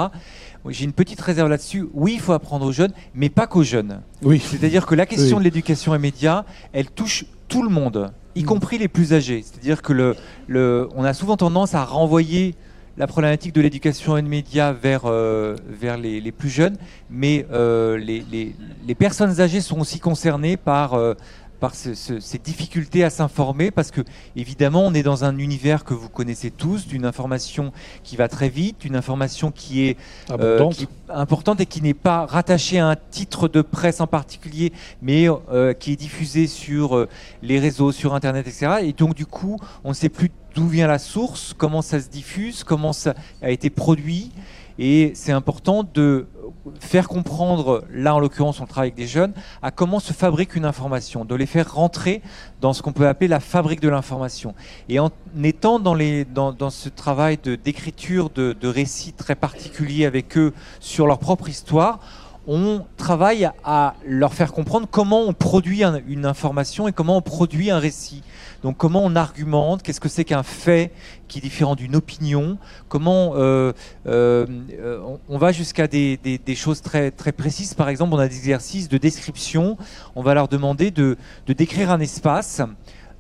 J'ai 0.69 0.86
une 0.86 0.93
petite 0.93 1.22
réserve 1.22 1.50
là-dessus. 1.50 1.88
Oui, 1.93 2.13
il 2.15 2.19
faut 2.19 2.34
apprendre 2.34 2.65
aux 2.65 2.72
jeunes, 2.72 2.91
mais 3.13 3.29
pas 3.29 3.48
qu'aux 3.48 3.63
jeunes. 3.63 4.01
Oui. 4.22 4.39
C'est-à-dire 4.39 4.86
que 4.86 4.95
la 4.95 5.05
question 5.05 5.39
de 5.39 5.43
l'éducation 5.43 5.93
à 5.93 5.98
médias, 5.98 6.43
elle 6.74 6.89
touche 6.89 7.25
tout 7.48 7.63
le 7.63 7.69
monde, 7.69 8.12
y 8.36 8.43
mm. 8.43 8.45
compris 8.45 8.77
les 8.77 8.88
plus 8.88 9.13
âgés. 9.13 9.43
C'est-à-dire 9.43 9.81
que 9.81 9.93
le, 9.93 10.15
le, 10.48 10.89
on 10.95 11.03
a 11.03 11.13
souvent 11.13 11.38
tendance 11.38 11.75
à 11.75 11.84
renvoyer 11.84 12.55
la 12.98 13.07
problématique 13.07 13.53
de 13.53 13.62
l'éducation 13.62 14.17
et 14.17 14.22
des 14.22 14.29
médias 14.29 14.72
vers, 14.72 15.01
euh, 15.05 15.55
vers 15.67 15.98
les, 15.98 16.22
les, 16.22 16.31
plus 16.31 16.50
jeunes, 16.50 16.77
mais 17.10 17.45
euh, 17.51 17.98
les, 17.98 18.24
les, 18.31 18.55
les, 18.88 18.95
personnes 18.95 19.41
âgées 19.41 19.60
sont 19.60 19.79
aussi 19.79 20.00
concernées 20.00 20.55
par, 20.55 20.93
euh, 20.93 21.13
par 21.59 21.75
ce, 21.75 21.93
ce, 21.93 22.19
ces 22.19 22.38
difficultés 22.38 23.03
à 23.03 23.09
s'informer, 23.09 23.71
parce 23.71 23.91
que 23.91 24.01
évidemment 24.35 24.85
on 24.85 24.93
est 24.93 25.03
dans 25.03 25.24
un 25.24 25.38
univers 25.38 25.83
que 25.83 25.93
vous 25.93 26.09
connaissez 26.09 26.51
tous, 26.51 26.88
d'une 26.88 27.05
information 27.05 27.71
qui 28.03 28.15
va 28.15 28.27
très 28.27 28.50
vite, 28.50 28.81
d'une 28.81 28.95
information 28.95 29.51
qui 29.51 29.88
est, 29.88 29.97
qui 30.27 30.83
est, 30.83 30.88
importante 31.09 31.62
et 31.62 31.65
qui 31.65 31.81
n'est 31.81 31.93
pas 31.93 32.25
rattachée 32.25 32.79
à 32.79 32.88
un 32.88 32.95
titre 32.95 33.47
de 33.47 33.62
presse 33.62 34.01
en 34.01 34.07
particulier, 34.07 34.74
mais 35.01 35.27
qui 35.79 35.93
est 35.93 35.95
diffusée 35.95 36.47
sur 36.47 37.07
les 37.41 37.59
réseaux, 37.59 37.91
sur 37.91 38.13
Internet, 38.13 38.47
etc. 38.47 38.77
Et 38.83 38.93
donc 38.93 39.15
du 39.15 39.25
coup 39.25 39.57
on 39.83 39.89
ne 39.89 39.93
sait 39.93 40.09
plus 40.09 40.31
d'où 40.55 40.67
vient 40.67 40.88
la 40.88 41.00
source, 41.00 41.53
comment 41.57 41.81
ça 41.81 42.00
se 42.00 42.09
diffuse, 42.09 42.63
comment 42.63 42.93
ça 42.93 43.13
a 43.41 43.51
été 43.51 43.69
produit. 43.69 44.31
Et 44.77 45.13
c'est 45.15 45.31
important 45.31 45.88
de 45.93 46.27
faire 46.79 47.07
comprendre, 47.07 47.84
là 47.91 48.15
en 48.15 48.19
l'occurrence 48.19 48.60
on 48.60 48.65
travaille 48.65 48.89
avec 48.89 48.95
des 48.95 49.07
jeunes, 49.07 49.34
à 49.62 49.72
comment 49.72 50.00
se 50.00 50.13
fabrique 50.13 50.55
une 50.55 50.65
information, 50.65 51.25
de 51.25 51.36
les 51.36 51.45
faire 51.45 51.74
rentrer 51.74 52.22
dans 52.62 52.74
ce 52.74 52.81
qu'on 52.81 52.93
peut 52.93 53.07
appeler 53.07 53.27
la 53.27 53.39
fabrique 53.39 53.81
de 53.81 53.89
l'information. 53.89 54.53
Et 54.89 55.00
en 55.00 55.12
étant 55.43 55.79
dans, 55.79 55.93
les, 55.93 56.25
dans, 56.25 56.51
dans 56.51 56.69
ce 56.69 56.89
travail 56.89 57.38
d'écriture 57.38 58.29
de, 58.29 58.53
de, 58.53 58.53
de 58.53 58.67
récits 58.67 59.13
très 59.13 59.36
particuliers 59.36 60.05
avec 60.05 60.38
eux 60.38 60.53
sur 60.79 61.07
leur 61.07 61.19
propre 61.19 61.50
histoire, 61.50 62.00
on 62.48 62.86
travaille 62.98 63.50
à 63.64 63.96
leur 64.06 64.34
faire 64.34 64.54
comprendre 64.54 64.88
comment 64.90 65.22
on 65.22 65.34
produit 65.34 65.84
un, 65.84 66.02
une 66.08 66.25
information 66.25 66.88
et 66.88 66.94
comment 66.94 67.18
on 67.18 67.22
produit 67.22 67.72
un 67.72 67.80
récit. 67.80 68.24
Donc 68.66 68.78
comment 68.78 69.04
on 69.04 69.16
argumente, 69.16 69.84
qu'est-ce 69.84 70.00
que 70.00 70.10
c'est 70.10 70.25
qu'un 70.25 70.42
fait 70.42 70.92
qui 71.28 71.38
est 71.40 71.42
différent 71.42 71.75
d'une 71.75 71.96
opinion, 71.96 72.58
comment 72.90 73.34
euh, 73.36 73.74
euh, 74.08 74.46
on, 75.30 75.38
va 75.38 75.52
jusqu'à 75.52 75.88
des, 75.88 76.40
choses 76.56 76.82
très, 76.82 77.12
très 77.12 77.32
précises. 77.32 77.74
Par 77.74 77.90
exemple, 77.90 78.16
on 78.16 78.18
a 78.20 78.28
des 78.28 78.38
exercices 78.38 78.90
de 78.90 78.98
description, 78.98 79.78
on 80.16 80.24
va 80.24 80.34
leur 80.34 80.48
demander 80.48 80.90
de, 80.90 81.18
décrire 81.48 81.92
un 81.92 82.00
espace. 82.00 82.62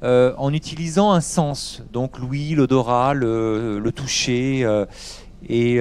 Euh, 0.03 0.33
en 0.37 0.53
utilisant 0.53 1.13
un 1.13 1.21
sens, 1.21 1.81
donc 1.93 2.19
l'ouïe, 2.19 2.53
l'odorat, 2.53 3.13
le, 3.13 3.79
le, 3.79 3.91
toucher 3.93 4.63
euh, 4.63 4.85
et 5.47 5.79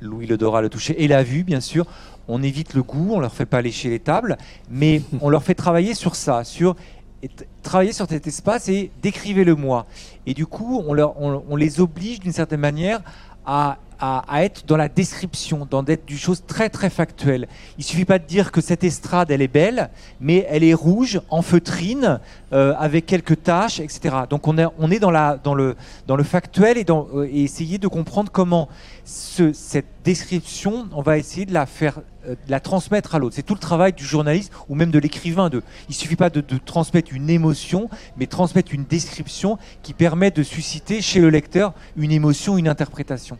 l'ouïe, 0.00 0.26
l'odorat, 0.26 0.62
le 0.62 0.68
toucher 0.68 1.02
et 1.02 1.08
la 1.08 1.22
vue, 1.22 1.44
bien 1.44 1.60
sûr. 1.60 1.86
On 2.28 2.42
évite 2.42 2.74
le 2.74 2.82
goût, 2.82 3.14
on 3.14 3.20
leur 3.20 3.32
fait 3.32 3.46
pas 3.46 3.62
lécher 3.62 3.90
les 3.90 3.98
tables, 3.98 4.36
mais 4.70 5.02
on 5.20 5.28
leur 5.28 5.42
fait 5.42 5.54
travailler 5.54 5.94
sur 5.94 6.14
ça, 6.16 6.44
sur 6.44 6.76
travailler 7.62 7.92
sur 7.92 8.08
cet 8.08 8.26
espace 8.26 8.68
et 8.68 8.90
décrivez 9.02 9.44
le 9.44 9.54
moi. 9.54 9.86
Et 10.26 10.32
du 10.32 10.46
coup, 10.46 10.82
on, 10.86 10.94
leur, 10.94 11.20
on, 11.20 11.44
on 11.48 11.56
les 11.56 11.80
oblige 11.80 12.20
d'une 12.20 12.32
certaine 12.32 12.60
manière 12.60 13.02
à, 13.44 13.78
à, 14.00 14.44
être 14.44 14.64
dans 14.66 14.76
la 14.76 14.88
description, 14.88 15.66
dans 15.70 15.82
d'être 15.82 16.06
du 16.06 16.16
chose 16.16 16.42
très 16.46 16.70
très 16.70 16.90
factuelle. 16.90 17.48
Il 17.78 17.84
suffit 17.84 18.04
pas 18.04 18.18
de 18.18 18.24
dire 18.24 18.50
que 18.50 18.60
cette 18.60 18.82
estrade 18.82 19.30
elle 19.30 19.42
est 19.42 19.48
belle, 19.48 19.90
mais 20.20 20.46
elle 20.48 20.64
est 20.64 20.74
rouge, 20.74 21.20
en 21.28 21.42
feutrine, 21.42 22.20
euh, 22.52 22.74
avec 22.78 23.06
quelques 23.06 23.42
taches, 23.42 23.78
etc. 23.80 24.16
Donc 24.28 24.48
on 24.48 24.56
est, 24.58 24.66
on 24.78 24.90
est 24.90 24.98
dans, 24.98 25.10
la, 25.10 25.36
dans, 25.36 25.54
le, 25.54 25.76
dans 26.06 26.16
le 26.16 26.24
factuel 26.24 26.78
et, 26.78 26.84
dans, 26.84 27.08
euh, 27.14 27.28
et 27.30 27.42
essayer 27.42 27.78
de 27.78 27.88
comprendre 27.88 28.32
comment 28.32 28.68
ce, 29.04 29.52
cette 29.52 29.86
description, 30.04 30.88
on 30.92 31.02
va 31.02 31.18
essayer 31.18 31.44
de 31.44 31.52
la 31.52 31.66
faire, 31.66 32.00
euh, 32.26 32.34
la 32.48 32.60
transmettre 32.60 33.14
à 33.14 33.18
l'autre. 33.18 33.36
C'est 33.36 33.42
tout 33.42 33.54
le 33.54 33.60
travail 33.60 33.92
du 33.92 34.04
journaliste 34.04 34.52
ou 34.68 34.74
même 34.74 34.90
de 34.90 34.98
l'écrivain. 34.98 35.50
De, 35.50 35.62
il 35.88 35.94
suffit 35.94 36.16
pas 36.16 36.30
de, 36.30 36.40
de 36.40 36.58
transmettre 36.58 37.12
une 37.12 37.28
émotion, 37.28 37.90
mais 38.16 38.26
transmettre 38.26 38.72
une 38.72 38.84
description 38.84 39.58
qui 39.82 39.92
permet 39.92 40.30
de 40.30 40.42
susciter 40.42 41.02
chez 41.02 41.20
le 41.20 41.28
lecteur 41.28 41.74
une 41.96 42.12
émotion, 42.12 42.56
une 42.56 42.68
interprétation. 42.68 43.36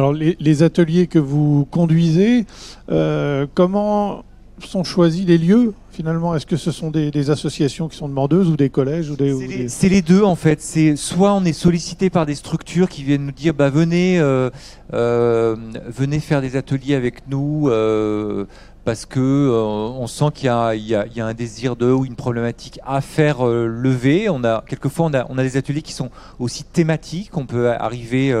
Alors 0.00 0.14
les, 0.14 0.34
les, 0.40 0.62
ateliers 0.62 1.08
que 1.08 1.18
vous 1.18 1.66
conduisez, 1.70 2.46
euh, 2.90 3.46
comment 3.52 4.24
sont 4.64 4.82
choisis 4.82 5.26
les 5.26 5.36
lieux 5.36 5.74
finalement? 5.90 6.34
Est-ce 6.34 6.46
que 6.46 6.56
ce 6.56 6.70
sont 6.70 6.90
des, 6.90 7.10
des, 7.10 7.28
associations 7.28 7.86
qui 7.86 7.98
sont 7.98 8.08
demandeuses 8.08 8.48
ou 8.48 8.56
des 8.56 8.70
collèges 8.70 9.10
ou 9.10 9.16
des, 9.16 9.34
C'est 9.68 9.88
les, 9.88 9.90
des... 9.90 9.96
les, 9.96 10.02
deux 10.02 10.22
en 10.22 10.36
fait. 10.36 10.62
C'est 10.62 10.96
soit 10.96 11.34
on 11.34 11.44
est 11.44 11.52
sollicité 11.52 12.08
par 12.08 12.24
des 12.24 12.34
structures 12.34 12.88
qui 12.88 13.02
viennent 13.02 13.26
nous 13.26 13.32
dire 13.32 13.52
bah 13.52 13.68
venez 13.68 14.18
euh, 14.18 14.48
euh, 14.94 15.54
venez 15.86 16.18
faire 16.18 16.40
des 16.40 16.56
ateliers 16.56 16.94
avec 16.94 17.28
nous 17.28 17.68
euh, 17.68 18.46
parce 18.86 19.04
que 19.04 19.50
on 19.50 20.06
sent 20.06 20.30
qu'il 20.34 20.46
y, 20.48 20.78
y, 20.78 21.16
y, 21.16 21.20
a 21.20 21.26
un 21.26 21.34
désir 21.34 21.76
de 21.76 21.92
ou 21.92 22.06
une 22.06 22.16
problématique 22.16 22.80
à 22.86 23.02
faire 23.02 23.44
lever. 23.44 24.30
On 24.30 24.42
a 24.44 24.64
quelquefois 24.66 25.06
on 25.06 25.14
a, 25.14 25.26
on 25.28 25.36
a 25.36 25.42
des 25.42 25.58
ateliers 25.58 25.82
qui 25.82 25.92
sont 25.92 26.08
aussi 26.38 26.64
thématiques. 26.64 27.36
On 27.36 27.44
peut 27.44 27.70
arriver 27.70 28.34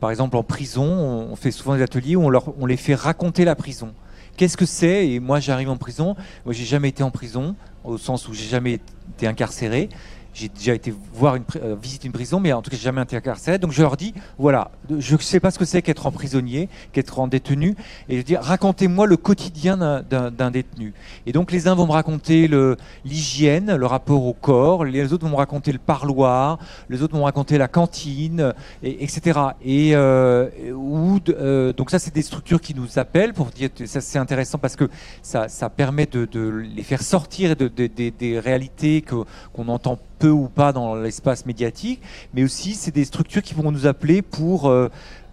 par 0.00 0.10
exemple 0.10 0.36
en 0.36 0.42
prison. 0.42 0.84
On 1.30 1.36
fait 1.36 1.50
souvent 1.50 1.76
des 1.76 1.82
ateliers 1.82 2.16
où 2.16 2.24
on, 2.24 2.66
les 2.66 2.76
fait 2.76 2.94
raconter 2.94 3.44
la 3.44 3.54
prison. 3.54 3.92
Qu'est-ce 4.36 4.56
que 4.56 4.66
c'est? 4.66 5.08
Et 5.08 5.20
moi 5.20 5.40
j'arrive 5.40 5.70
en 5.70 5.76
prison. 5.76 6.16
Moi 6.44 6.54
j'ai 6.54 6.64
jamais 6.64 6.88
été 6.88 7.02
en 7.02 7.10
prison 7.10 7.56
au 7.84 7.98
sens 7.98 8.28
où 8.28 8.34
j'ai 8.34 8.48
jamais 8.48 8.80
été 9.14 9.26
incarcéré 9.26 9.88
j'ai 10.38 10.48
déjà 10.48 10.74
été 10.74 10.94
voir 11.12 11.34
une, 11.34 11.44
euh, 11.56 11.76
une 12.04 12.12
prison, 12.12 12.38
mais 12.38 12.52
en 12.52 12.62
tout 12.62 12.70
cas, 12.70 12.76
j'ai 12.76 12.84
jamais 12.84 13.02
été 13.02 13.16
incarcéré. 13.16 13.58
Donc, 13.58 13.72
je 13.72 13.82
leur 13.82 13.96
dis, 13.96 14.14
voilà, 14.38 14.70
je 14.98 15.14
ne 15.16 15.20
sais 15.20 15.40
pas 15.40 15.50
ce 15.50 15.58
que 15.58 15.64
c'est 15.64 15.82
qu'être 15.82 16.06
en 16.06 16.12
prisonnier, 16.12 16.68
qu'être 16.92 17.18
en 17.18 17.26
détenu, 17.26 17.74
et 18.08 18.18
je 18.18 18.22
dis, 18.22 18.36
racontez-moi 18.36 19.06
le 19.06 19.16
quotidien 19.16 19.76
d'un 19.76 20.50
détenu. 20.50 20.94
Et 21.26 21.32
donc, 21.32 21.50
les 21.50 21.66
uns 21.66 21.74
vont 21.74 21.86
me 21.86 21.92
raconter 21.92 22.48
l'hygiène, 23.04 23.74
le, 23.74 23.86
rapport 23.86 24.24
au 24.24 24.32
corps, 24.32 24.84
les 24.84 25.12
autres 25.12 25.24
vont 25.24 25.32
me 25.32 25.36
raconter 25.36 25.72
le 25.72 25.78
parloir, 25.78 26.58
les 26.88 27.02
autres 27.02 27.14
vont 27.14 27.20
me 27.20 27.24
raconter 27.24 27.58
la 27.58 27.68
cantine, 27.68 28.54
et, 28.82 29.02
etc. 29.02 29.40
Et 29.64 29.96
euh, 29.96 30.48
euh, 31.30 31.72
donc 31.72 31.90
ça, 31.90 31.98
c'est 31.98 32.14
des 32.14 32.22
structures 32.22 32.60
qui 32.60 32.74
nous 32.74 32.98
appellent 32.98 33.32
pour 33.32 33.46
dire, 33.46 33.70
ça 33.86 34.00
c'est 34.00 34.18
intéressant 34.18 34.58
parce 34.58 34.76
que 34.76 34.88
ça, 35.22 35.48
ça 35.48 35.68
permet 35.68 36.06
de, 36.06 36.28
les 36.74 36.82
faire 36.82 37.02
sortir 37.02 37.56
de, 37.56 37.68
des 37.68 38.38
réalités 38.38 39.02
qu'on 39.02 39.24
qu 39.54 39.70
entend 39.70 39.98
peu 40.18 40.30
ou 40.30 40.48
pas 40.48 40.72
dans 40.72 40.94
l'espace 40.94 41.46
médiatique, 41.46 42.00
mais 42.34 42.42
aussi 42.42 42.74
c'est 42.74 42.94
des 42.94 43.04
structures 43.04 43.42
qui 43.42 43.54
vont 43.54 43.70
nous 43.70 43.86
appeler 43.86 44.22
pour 44.22 44.72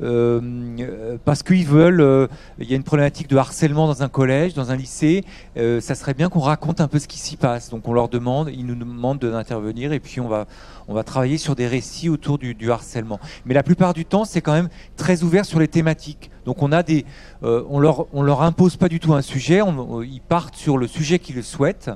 euh, 0.01 0.41
euh, 0.79 1.17
parce 1.23 1.43
qu'ils 1.43 1.65
veulent. 1.65 2.01
Euh, 2.01 2.27
il 2.59 2.69
y 2.69 2.73
a 2.73 2.75
une 2.75 2.83
problématique 2.83 3.29
de 3.29 3.37
harcèlement 3.37 3.87
dans 3.87 4.03
un 4.03 4.09
collège, 4.09 4.53
dans 4.53 4.71
un 4.71 4.75
lycée. 4.75 5.23
Ça 5.55 5.95
serait 5.95 6.13
bien 6.13 6.29
qu'on 6.29 6.39
raconte 6.39 6.81
un 6.81 6.87
peu 6.87 6.99
ce 6.99 7.07
qui 7.07 7.19
s'y 7.19 7.37
passe. 7.37 7.69
Donc 7.69 7.87
on 7.87 7.93
leur 7.93 8.09
demande, 8.09 8.49
ils 8.53 8.65
nous 8.65 8.75
demandent 8.75 9.19
d'intervenir 9.19 9.93
et 9.93 9.99
puis 9.99 10.19
on 10.19 10.27
va 10.27 10.45
on 10.87 10.93
va 10.93 11.03
travailler 11.03 11.39
sur 11.39 11.55
des 11.55 11.65
récits 11.65 12.09
autour 12.09 12.37
du, 12.37 12.71
harcèlement. 12.71 13.19
Mais 13.45 13.55
la 13.55 13.63
plupart 13.63 13.95
du 13.95 14.05
temps, 14.05 14.23
c'est 14.23 14.41
quand 14.41 14.53
même 14.53 14.69
très 14.97 15.23
ouvert 15.23 15.43
sur 15.43 15.59
les 15.59 15.67
thématiques. 15.67 16.29
Donc 16.45 16.61
on 16.61 16.71
a 16.71 16.83
des, 16.83 17.05
on 17.41 17.79
leur 17.79 18.05
on 18.13 18.21
leur 18.21 18.43
impose 18.43 18.77
pas 18.77 18.87
du 18.87 18.99
tout 18.99 19.13
un 19.13 19.23
sujet. 19.23 19.61
Ils 20.03 20.21
partent 20.21 20.55
sur 20.55 20.77
le 20.77 20.87
sujet 20.87 21.17
qu'ils 21.17 21.43
souhaitent. 21.43 21.89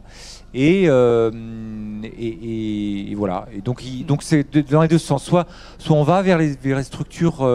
Et, 0.56 0.86
et, 0.86 3.16
voilà. 3.16 3.46
Donc, 3.64 3.84
donc 4.08 4.24
c'est 4.24 4.72
dans 4.72 4.82
les 4.82 4.88
deux 4.88 4.98
sens. 4.98 5.24
Soit, 5.24 5.46
soit 5.78 5.96
on 5.96 6.04
va 6.04 6.24
vers 6.24 6.40
les, 6.40 6.84
structures 6.84 7.46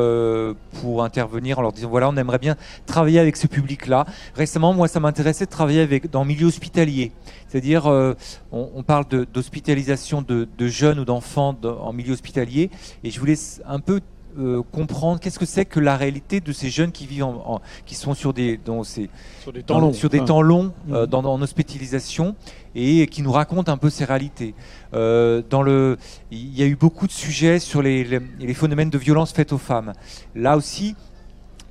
pour 0.81 1.05
intervenir 1.05 1.59
en 1.59 1.63
leur 1.63 1.73
disant 1.73 1.89
voilà, 1.89 2.09
on 2.09 2.17
aimerait 2.17 2.39
bien 2.39 2.57
travailler 2.87 3.19
avec 3.19 3.37
ce 3.37 3.47
public-là. 3.47 4.07
Récemment, 4.35 4.75
moi, 4.75 4.89
ça 4.89 5.01
m'intéressait 5.01 5.47
de 5.47 5.51
travailler 5.51 5.81
avec 5.81 6.11
dans 6.11 6.23
le 6.23 6.29
milieu 6.29 6.47
hospitalier. 6.47 7.13
C'est-à-dire, 7.49 7.87
euh, 7.87 8.15
on, 8.53 8.71
on, 8.75 8.83
parle 8.83 9.05
d'hospitalisation 9.33 10.23
de, 10.23 10.35
de, 10.35 10.49
de, 10.59 10.67
jeunes 10.67 10.99
ou 10.99 11.05
d'enfants 11.05 11.57
en 11.63 11.93
milieu 11.93 12.13
hospitalier, 12.13 12.71
et 13.05 13.11
je 13.11 13.21
voulais 13.21 13.37
un 13.67 13.79
peu 13.79 14.01
euh, 14.37 14.63
comprendre 14.73 15.21
qu'est-ce 15.21 15.39
que 15.39 15.47
c'est 15.47 15.65
que 15.65 15.79
la 15.79 15.97
réalité 15.97 16.41
de 16.41 16.53
ces 16.53 16.69
jeunes 16.69 16.91
qui 16.91 17.07
vivent 17.07 17.23
en, 17.23 17.55
en, 17.55 17.61
qui 17.87 17.95
sont 17.95 18.15
sur 18.15 18.33
des 18.33 18.57
dans 18.57 18.83
ces, 18.83 19.09
sur 19.41 19.53
des 19.53 19.63
temps 19.63 19.79
longs, 19.79 19.93
sur 19.93 20.09
des 20.09 20.25
temps 20.25 20.43
longs 20.43 20.73
euh, 20.91 21.07
dans, 21.07 21.25
en 21.25 21.41
hospitalisation 21.41 22.35
et 22.75 23.07
qui 23.07 23.23
nous 23.23 23.33
racontent 23.33 23.73
un 23.73 23.77
peu 23.77 23.91
ces 23.91 24.05
réalités. 24.05 24.55
Euh, 24.95 25.43
dans 25.49 25.63
le, 25.63 25.97
il 26.31 26.57
y 26.59 26.63
a 26.63 26.67
eu 26.67 26.77
beaucoup 26.77 27.07
de 27.07 27.13
sujets 27.13 27.59
sur 27.59 27.83
les, 27.83 28.21
phénomènes 28.55 28.91
de 28.91 28.99
violence 28.99 29.33
faites 29.33 29.53
aux 29.53 29.59
femmes. 29.59 29.93
Là 30.35 30.57
aussi, 30.57 30.97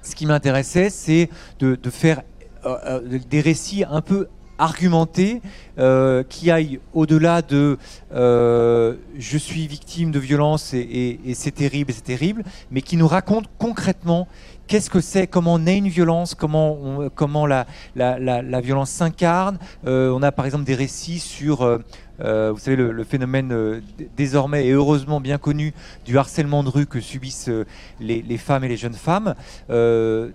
ce 0.02 0.16
qui 0.16 0.26
m'intéressait, 0.26 0.90
c'est 0.90 1.30
de, 1.60 1.78
faire 1.90 2.22
euh, 2.66 3.20
des 3.30 3.42
récits 3.42 3.84
un 3.90 4.02
peu 4.02 4.28
argumenté 4.58 5.42
euh, 5.78 6.24
qui 6.24 6.52
aille 6.52 6.80
au-delà 6.94 7.42
de 7.42 7.78
euh, 8.14 8.96
je 9.18 9.38
suis 9.38 9.68
victime 9.68 10.12
de 10.12 10.20
violence 10.20 10.74
et, 10.74 11.20
et, 11.26 11.34
c'est 11.34 11.52
terrible, 11.52 11.92
c'est 11.94 12.04
terrible, 12.04 12.44
mais 12.72 12.82
qui 12.82 12.98
nous 12.98 13.08
raconte 13.08 13.46
concrètement 13.58 14.28
qu'est-ce 14.68 14.90
que 14.90 15.02
c'est, 15.02 15.28
comment 15.28 15.60
est 15.66 15.78
une 15.78 15.88
violence, 15.88 16.36
comment, 16.36 17.10
comment 17.16 17.46
la, 17.46 17.66
la, 17.96 18.62
violence 18.62 18.90
s'incarne? 18.90 19.58
Euh, 19.86 20.12
on 20.12 20.22
a 20.24 20.32
par 20.32 20.46
exemple 20.46 20.64
des 20.64 20.76
récits 20.76 21.20
sur 21.20 21.80
euh, 22.22 22.52
vous 22.54 22.60
savez, 22.60 22.76
le, 22.76 23.04
phénomène 23.04 23.52
euh, 23.52 23.82
désormais 24.16 24.68
et 24.68 24.72
heureusement 24.72 25.20
bien 25.20 25.38
connu 25.38 25.74
du 26.06 26.18
harcèlement 26.18 26.64
de 26.64 26.70
rue 26.70 26.86
que 26.86 27.00
subissent 27.00 27.50
euh, 27.50 27.66
les, 28.00 28.38
femmes 28.38 28.64
et 28.64 28.68
les 28.68 28.78
jeunes 28.78 28.94
femmes. 28.94 29.36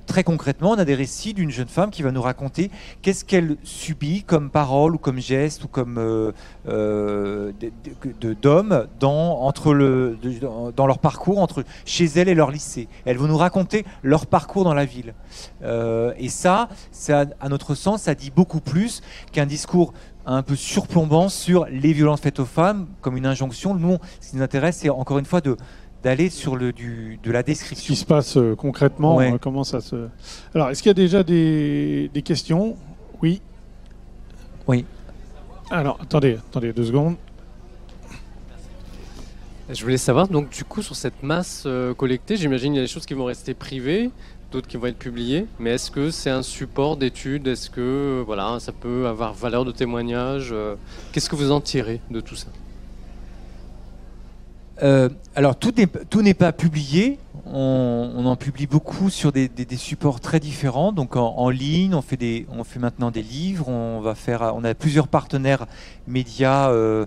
très 0.06 0.24
concrètement, 0.24 0.70
on 0.70 0.78
a 0.78 0.84
des 0.84 0.94
récits 0.94 1.34
d'une 1.34 1.50
jeune 1.50 1.68
femme 1.68 1.90
qui 1.90 2.02
va 2.02 2.10
nous 2.10 2.22
raconter 2.22 2.70
qu'est-ce 3.02 3.24
qu'elle 3.24 3.56
subit 3.62 4.22
comme 4.22 4.50
parole 4.50 4.94
ou 4.94 4.98
comme 4.98 5.20
geste 5.20 5.64
ou 5.64 5.68
comme 5.68 6.32
d'hommes 8.42 8.86
dans, 8.98 9.40
entre 9.40 9.74
le, 9.74 10.18
dans 10.74 10.86
leur 10.86 10.98
parcours 10.98 11.38
entre 11.38 11.64
chez 11.84 12.06
elle 12.16 12.28
et 12.28 12.34
leur 12.34 12.50
lycée. 12.50 12.88
Elle 13.04 13.18
va 13.18 13.26
nous 13.26 13.36
raconter 13.36 13.84
leur 14.02 14.26
parcours 14.26 14.64
dans 14.64 14.74
la 14.74 14.84
ville. 14.84 15.14
et 15.62 16.28
ça, 16.28 16.68
ça, 16.92 17.26
à 17.40 17.48
notre 17.48 17.74
sens, 17.74 18.02
ça 18.02 18.14
dit 18.14 18.30
beaucoup 18.34 18.60
plus 18.60 19.02
qu'un 19.32 19.46
discours 19.46 19.92
un 20.34 20.42
peu 20.42 20.56
surplombant 20.56 21.28
sur 21.28 21.66
les 21.66 21.92
violences 21.92 22.20
faites 22.20 22.38
aux 22.38 22.44
femmes 22.44 22.86
comme 23.00 23.16
une 23.16 23.26
injonction. 23.26 23.74
Nous, 23.74 23.98
ce 24.20 24.30
qui 24.30 24.36
nous 24.36 24.42
intéresse, 24.42 24.78
c'est 24.78 24.90
encore 24.90 25.18
une 25.18 25.24
fois 25.24 25.40
de 25.40 25.56
d'aller 26.02 26.30
sur 26.30 26.54
le 26.54 26.72
du, 26.72 27.18
de 27.24 27.32
la 27.32 27.42
description. 27.42 27.86
Ce 27.86 27.88
qui 27.88 27.96
se 27.96 28.06
passe 28.06 28.36
euh, 28.36 28.54
concrètement, 28.54 29.20
euh, 29.20 29.36
comment 29.40 29.64
ça 29.64 29.80
se. 29.80 30.08
Alors, 30.54 30.70
est-ce 30.70 30.80
qu'il 30.80 30.90
y 30.90 30.92
a 30.92 30.94
déjà 30.94 31.24
des, 31.24 32.08
des 32.14 32.22
questions? 32.22 32.76
Oui. 33.20 33.42
Oui. 34.68 34.84
Alors, 35.70 35.98
attendez, 36.00 36.38
attendez 36.48 36.72
deux 36.72 36.84
secondes. 36.84 37.16
Je 39.70 39.82
voulais 39.82 39.98
savoir, 39.98 40.28
donc 40.28 40.50
du 40.50 40.64
coup, 40.64 40.80
sur 40.82 40.96
cette 40.96 41.22
masse 41.22 41.64
euh, 41.66 41.92
collectée, 41.92 42.36
j'imagine 42.36 42.72
qu'il 42.72 42.80
y 42.80 42.84
a 42.84 42.86
des 42.86 42.92
choses 42.92 43.04
qui 43.04 43.12
vont 43.12 43.26
rester 43.26 43.52
privées, 43.52 44.10
d'autres 44.50 44.68
qui 44.68 44.76
vont 44.76 44.86
être 44.86 44.98
publiés. 44.98 45.46
Mais 45.58 45.70
est-ce 45.70 45.90
que 45.90 46.10
c'est 46.10 46.30
un 46.30 46.42
support 46.42 46.96
d'étude 46.96 47.46
Est-ce 47.46 47.70
que 47.70 48.22
voilà, 48.24 48.58
ça 48.60 48.72
peut 48.72 49.06
avoir 49.06 49.34
valeur 49.34 49.64
de 49.64 49.72
témoignage 49.72 50.50
euh, 50.52 50.76
Qu'est-ce 51.12 51.28
que 51.28 51.36
vous 51.36 51.52
en 51.52 51.60
tirez 51.60 52.00
de 52.10 52.20
tout 52.20 52.36
ça? 52.36 52.48
Euh, 54.82 55.08
alors 55.34 55.56
tout 55.56 55.72
n'est 56.22 56.34
pas 56.34 56.52
publié, 56.52 57.18
on, 57.46 58.24
en 58.24 58.36
publie 58.36 58.68
beaucoup 58.68 59.10
sur 59.10 59.32
des, 59.32 59.50
supports 59.76 60.20
très 60.20 60.38
différents, 60.38 60.92
donc 60.92 61.16
en, 61.16 61.50
ligne, 61.50 61.96
on 61.96 62.02
fait, 62.02 62.16
des, 62.16 62.46
on 62.48 62.62
fait 62.62 62.78
maintenant 62.78 63.10
des 63.10 63.22
livres, 63.22 63.68
on, 63.68 64.00
va 64.00 64.14
faire, 64.14 64.52
on 64.54 64.62
a 64.62 64.74
plusieurs 64.74 65.08
partenaires 65.08 65.66
médias, 66.06 66.70
euh, 66.70 67.06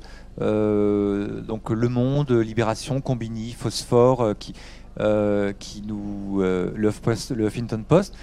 donc 1.41 1.69
Le 1.69 1.87
Monde, 1.87 2.31
Libération, 2.31 2.99
Combini, 2.99 3.53
Phosphore, 3.53 4.33
qui, 4.37 4.51
euh, 4.51 4.55
qui 4.97 5.83
nous 5.87 6.41
euh, 6.41 6.71
le, 6.75 7.45
Huffington 7.45 7.83
Post. 7.87 8.15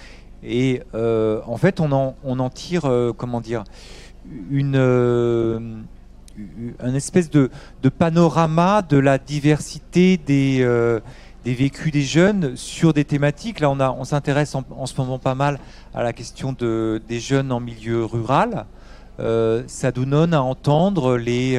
Et 0.43 0.81
euh, 0.95 1.41
en 1.45 1.57
fait, 1.57 1.79
on 1.79 1.91
en, 1.91 2.15
on 2.23 2.39
en 2.39 2.49
tire, 2.49 2.89
comment 3.17 3.41
dire, 3.41 3.63
une, 4.49 4.75
un 6.79 6.93
espèce 6.93 7.29
de, 7.29 7.49
de, 7.81 7.89
panorama 7.89 8.81
de 8.81 8.97
la 8.97 9.17
diversité 9.17 10.17
des, 10.17 10.65
des 11.43 11.53
vécus 11.53 11.91
des 11.91 12.03
jeunes 12.03 12.55
sur 12.55 12.93
des 12.93 13.03
thématiques. 13.03 13.59
Là, 13.59 13.69
on, 13.69 13.79
on 13.79 14.03
s'intéresse 14.03 14.55
en, 14.55 14.63
en, 14.71 14.85
ce 14.85 14.95
moment 14.97 15.19
pas 15.19 15.35
mal 15.35 15.59
à 15.93 16.03
la 16.03 16.13
question 16.13 16.53
de, 16.53 17.01
des 17.07 17.19
jeunes 17.19 17.51
en 17.51 17.59
milieu 17.59 18.05
rural. 18.05 18.65
ça 19.17 19.91
nous 19.95 20.05
donne 20.05 20.33
à 20.33 20.41
entendre 20.41 21.17
les 21.17 21.57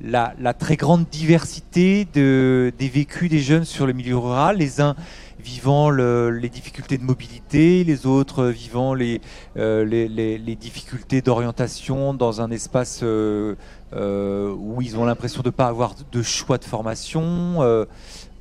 la, 0.00 0.54
très 0.54 0.76
grande 0.76 1.06
diversité 1.10 2.06
de, 2.12 2.72
des 2.78 2.88
vécus 2.88 3.30
des 3.30 3.40
jeunes 3.40 3.64
sur 3.64 3.86
le 3.86 3.92
milieu 3.92 4.18
rural, 4.18 4.58
les 4.58 4.80
uns 4.80 4.96
vivant 5.44 5.90
les 5.90 6.48
difficultés 6.48 6.96
de 6.96 7.02
mobilité, 7.02 7.84
les 7.84 8.06
autres 8.06 8.46
vivant 8.46 8.94
les, 8.94 9.20
euh, 9.58 10.56
difficultés 10.58 11.20
d'orientation 11.20 12.14
dans 12.14 12.40
un 12.40 12.50
espace 12.50 13.00
euh, 13.02 13.54
euh, 13.94 14.54
où 14.56 14.80
ils 14.80 14.96
ont 14.96 15.04
l'impression 15.04 15.42
de 15.42 15.48
ne 15.48 15.52
pas 15.52 15.66
avoir 15.66 15.94
de 16.10 16.22
choix 16.22 16.56
de 16.56 16.64
formation. 16.64 17.86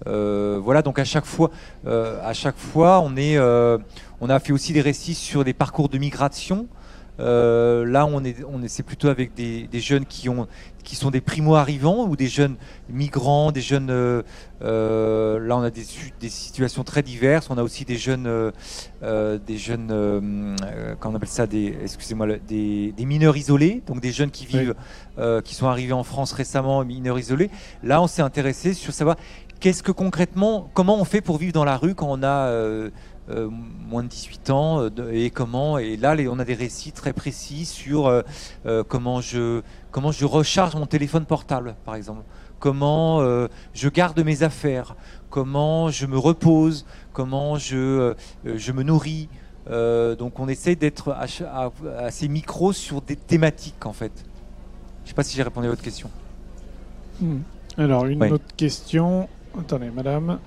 voilà, 0.06 0.82
donc 0.82 0.98
à 0.98 1.04
chaque 1.04 1.26
fois, 1.26 1.52
à 1.86 2.34
chaque 2.34 2.58
fois 2.58 3.02
on, 3.02 3.14
on 4.22 4.30
a 4.30 4.40
fait 4.40 4.54
aussi 4.54 4.72
des 4.72 4.82
récits 4.82 5.16
sur 5.16 5.44
des 5.44 5.54
parcours 5.54 5.90
de 5.90 5.98
migration. 5.98 6.68
Là, 7.20 8.06
on 8.06 8.24
est, 8.24 8.44
on 8.44 8.62
c'est 8.68 8.84
plutôt 8.84 9.08
avec 9.08 9.34
des, 9.34 9.68
des, 9.68 9.80
jeunes 9.80 10.06
qui 10.06 10.30
ont 10.30 10.48
qui 10.84 10.96
sont 10.96 11.10
des 11.10 11.22
primo-arrivants 11.22 12.06
ou 12.08 12.16
des 12.16 12.28
jeunes 12.28 12.56
migrants, 12.90 13.52
des 13.52 13.62
jeunes. 13.62 13.90
Euh, 13.90 14.22
euh, 14.62 15.40
là, 15.40 15.58
on 15.58 15.62
a 15.62 15.70
des, 15.70 15.84
des, 16.20 16.30
situations 16.30 16.84
très 16.84 17.02
diverses. 17.02 17.48
On 17.50 17.58
a 17.58 17.64
aussi 17.64 17.86
des 17.86 17.98
jeunes, 17.98 18.28
euh, 18.28 19.40
des 19.40 19.58
jeunes, 19.58 19.88
comment 21.00 21.14
on 21.14 21.18
appelle 21.18 21.28
ça, 21.28 21.48
des, 21.48 21.76
excusez-moi, 21.82 22.28
des, 22.48 22.94
mineurs 23.00 23.36
isolés, 23.36 23.82
donc 23.88 24.00
des 24.00 24.12
jeunes 24.12 24.32
qui 24.32 24.46
vivent, 24.46 24.76
qui 25.44 25.56
sont 25.56 25.68
arrivés 25.68 25.94
en 25.94 26.04
France 26.04 26.34
récemment, 26.34 26.84
mineurs 26.86 27.20
isolés. 27.20 27.50
Là, 27.82 28.02
on 28.02 28.08
s'est 28.08 28.22
intéressé 28.22 28.74
sur 28.74 28.94
savoir 28.94 29.16
qu'est-ce 29.60 29.84
que 29.84 29.92
concrètement, 29.92 30.70
comment 30.74 31.00
on 31.00 31.06
fait 31.06 31.22
pour 31.22 31.38
vivre 31.38 31.54
dans 31.54 31.66
la 31.66 31.78
rue 31.78 31.96
quand 31.96 32.08
on 32.10 32.24
a 32.24 32.50
euh, 33.30 33.50
moins 33.50 34.04
de 34.04 34.10
18 34.10 34.50
ans 34.50 34.82
euh, 34.82 34.90
et 35.14 35.30
comment 35.30 35.78
et 35.78 35.96
là 35.96 36.14
on 36.30 36.40
a 36.40 36.44
des 36.44 36.56
récits 36.56 36.92
très 36.92 37.14
précis 37.14 37.64
sur 37.64 38.08
euh, 38.08 38.84
comment 38.90 39.22
je 39.22 39.62
comment 39.92 40.12
je 40.12 40.26
recharge 40.26 40.76
mon 40.76 40.86
téléphone 40.86 41.26
portable 41.26 41.76
par 41.86 41.96
exemple. 41.96 42.24
Comment 42.60 43.20
je 43.74 43.90
garde 43.90 44.18
mes 44.22 44.44
affaires. 44.44 44.96
Comment 45.30 45.90
je 45.90 46.06
me 46.06 46.18
repose. 46.18 46.86
Comment 47.12 47.58
je 47.58 48.14
je 48.46 48.72
me 48.72 48.84
nourris. 48.84 49.28
Donc 49.68 50.40
on 50.40 50.48
essaie 50.48 50.76
d'être 50.78 51.12
assez 51.12 52.28
micro 52.30 52.72
sur 52.72 53.02
des 53.02 53.18
thématiques 53.18 53.86
en 53.86 53.92
fait. 53.92 54.14
Je 55.04 55.10
sais 55.10 55.14
pas 55.14 55.24
si 55.24 55.36
j'ai 55.36 55.44
répondu 55.44 55.68
à 55.68 55.72
votre 55.72 55.82
question. 55.82 56.10
Hmm. 57.20 57.40
alors 57.78 58.06
une 58.06 58.24
autre 58.24 58.56
question. 58.56 59.28
Attendez 59.60 59.90
madame 59.90 60.40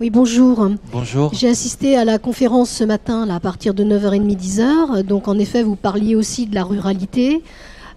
oui, 0.00 0.10
bonjour. 0.10 0.68
Bonjour. 0.92 1.34
J'ai 1.34 1.48
assisté 1.48 1.96
à 1.96 2.04
la 2.04 2.18
conférence 2.18 2.70
ce 2.70 2.84
matin 2.84 3.26
là, 3.26 3.34
à 3.34 3.40
partir 3.40 3.74
de 3.74 3.82
9h30, 3.82 4.36
10h. 4.36 5.02
Donc, 5.02 5.26
en 5.26 5.38
effet, 5.38 5.64
vous 5.64 5.74
parliez 5.74 6.14
aussi 6.14 6.46
de 6.46 6.54
la 6.54 6.62
ruralité. 6.62 7.42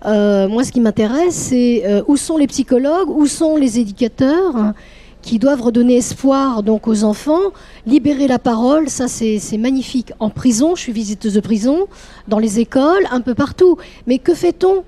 Euh, 0.06 0.48
moi, 0.48 0.64
ce 0.64 0.72
qui 0.72 0.80
m'intéresse, 0.80 1.36
c'est 1.36 1.84
euh, 1.86 2.02
où 2.08 2.18
sont 2.18 2.38
les 2.38 2.48
psychologues, 2.48 3.10
où 3.10 3.28
sont 3.28 3.56
les 3.56 3.78
éducateurs 3.78 4.56
hein, 4.56 4.74
qui 5.22 5.38
doivent 5.38 5.62
redonner 5.62 5.98
espoir 5.98 6.64
donc 6.64 6.88
aux 6.88 7.04
enfants, 7.04 7.52
libérer 7.86 8.28
la 8.28 8.40
parole, 8.40 8.90
ça 8.90 9.08
c'est 9.08 9.40
magnifique. 9.60 10.12
En 10.20 10.32
prison, 10.32 10.76
je 10.76 10.82
suis 10.82 10.92
visiteuse 10.92 11.36
de 11.36 11.40
prison, 11.40 11.86
dans 12.28 12.40
les 12.40 12.60
écoles, 12.60 13.06
un 13.12 13.22
peu 13.22 13.36
partout. 13.36 13.78
Mais 14.08 14.18
que 14.18 14.34
fait-on 14.34 14.84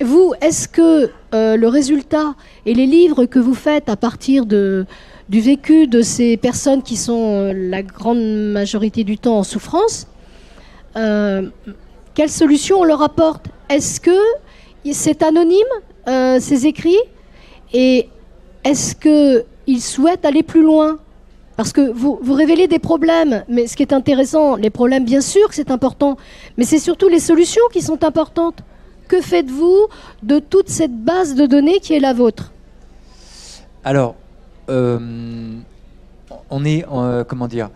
Vous, 0.00 0.32
est-ce 0.40 0.66
que 0.68 1.10
le 1.32 1.66
résultat 1.66 2.34
et 2.66 2.74
les 2.74 2.86
livres 2.86 3.26
que 3.26 3.38
vous 3.38 3.54
faites 3.54 3.88
à 3.88 3.96
partir 3.96 4.46
du 4.46 5.40
vécu 5.40 5.86
de 5.86 6.02
ces 6.02 6.36
personnes 6.36 6.82
qui 6.82 6.96
sont 6.96 7.34
euh, 7.34 7.52
la 7.54 7.82
grande 7.82 8.52
majorité 8.52 9.04
du 9.04 9.18
temps 9.18 9.38
en 9.38 9.42
souffrance, 9.42 10.06
euh, 10.96 11.48
quelle 12.14 12.28
solution 12.28 12.80
on 12.80 12.84
leur 12.84 13.02
apporte? 13.02 13.46
Est-ce 13.68 14.00
que 14.00 14.18
c'est 14.92 15.22
anonyme, 15.22 15.56
euh, 16.08 16.38
ces 16.40 16.66
écrits? 16.66 16.98
Et 17.72 18.08
est-ce 18.64 18.94
qu'ils 18.94 19.80
souhaitent 19.80 20.26
aller 20.26 20.42
plus 20.42 20.62
loin? 20.62 20.98
Parce 21.56 21.72
que 21.72 21.90
vous, 21.92 22.18
vous 22.22 22.34
révélez 22.34 22.66
des 22.66 22.78
problèmes, 22.78 23.44
mais 23.48 23.66
ce 23.66 23.76
qui 23.76 23.82
est 23.82 23.92
intéressant, 23.92 24.56
les 24.56 24.70
problèmes, 24.70 25.04
bien 25.04 25.20
sûr 25.20 25.48
que 25.48 25.54
c'est 25.54 25.70
important, 25.70 26.16
mais 26.56 26.64
c'est 26.64 26.78
surtout 26.78 27.08
les 27.08 27.20
solutions 27.20 27.62
qui 27.72 27.82
sont 27.82 28.04
importantes. 28.04 28.62
Que 29.12 29.20
faites-vous 29.20 29.88
de 30.22 30.38
toute 30.38 30.70
cette 30.70 31.04
base 31.04 31.34
de 31.34 31.44
données 31.44 31.80
qui 31.80 31.92
est 31.92 32.00
la 32.00 32.14
vôtre? 32.14 32.50
Alors, 33.84 34.14
euh, 34.70 35.58
on 36.48 36.64
est, 36.64 36.86
euh, 36.90 37.22
comment 37.22 37.46
dire, 37.46 37.68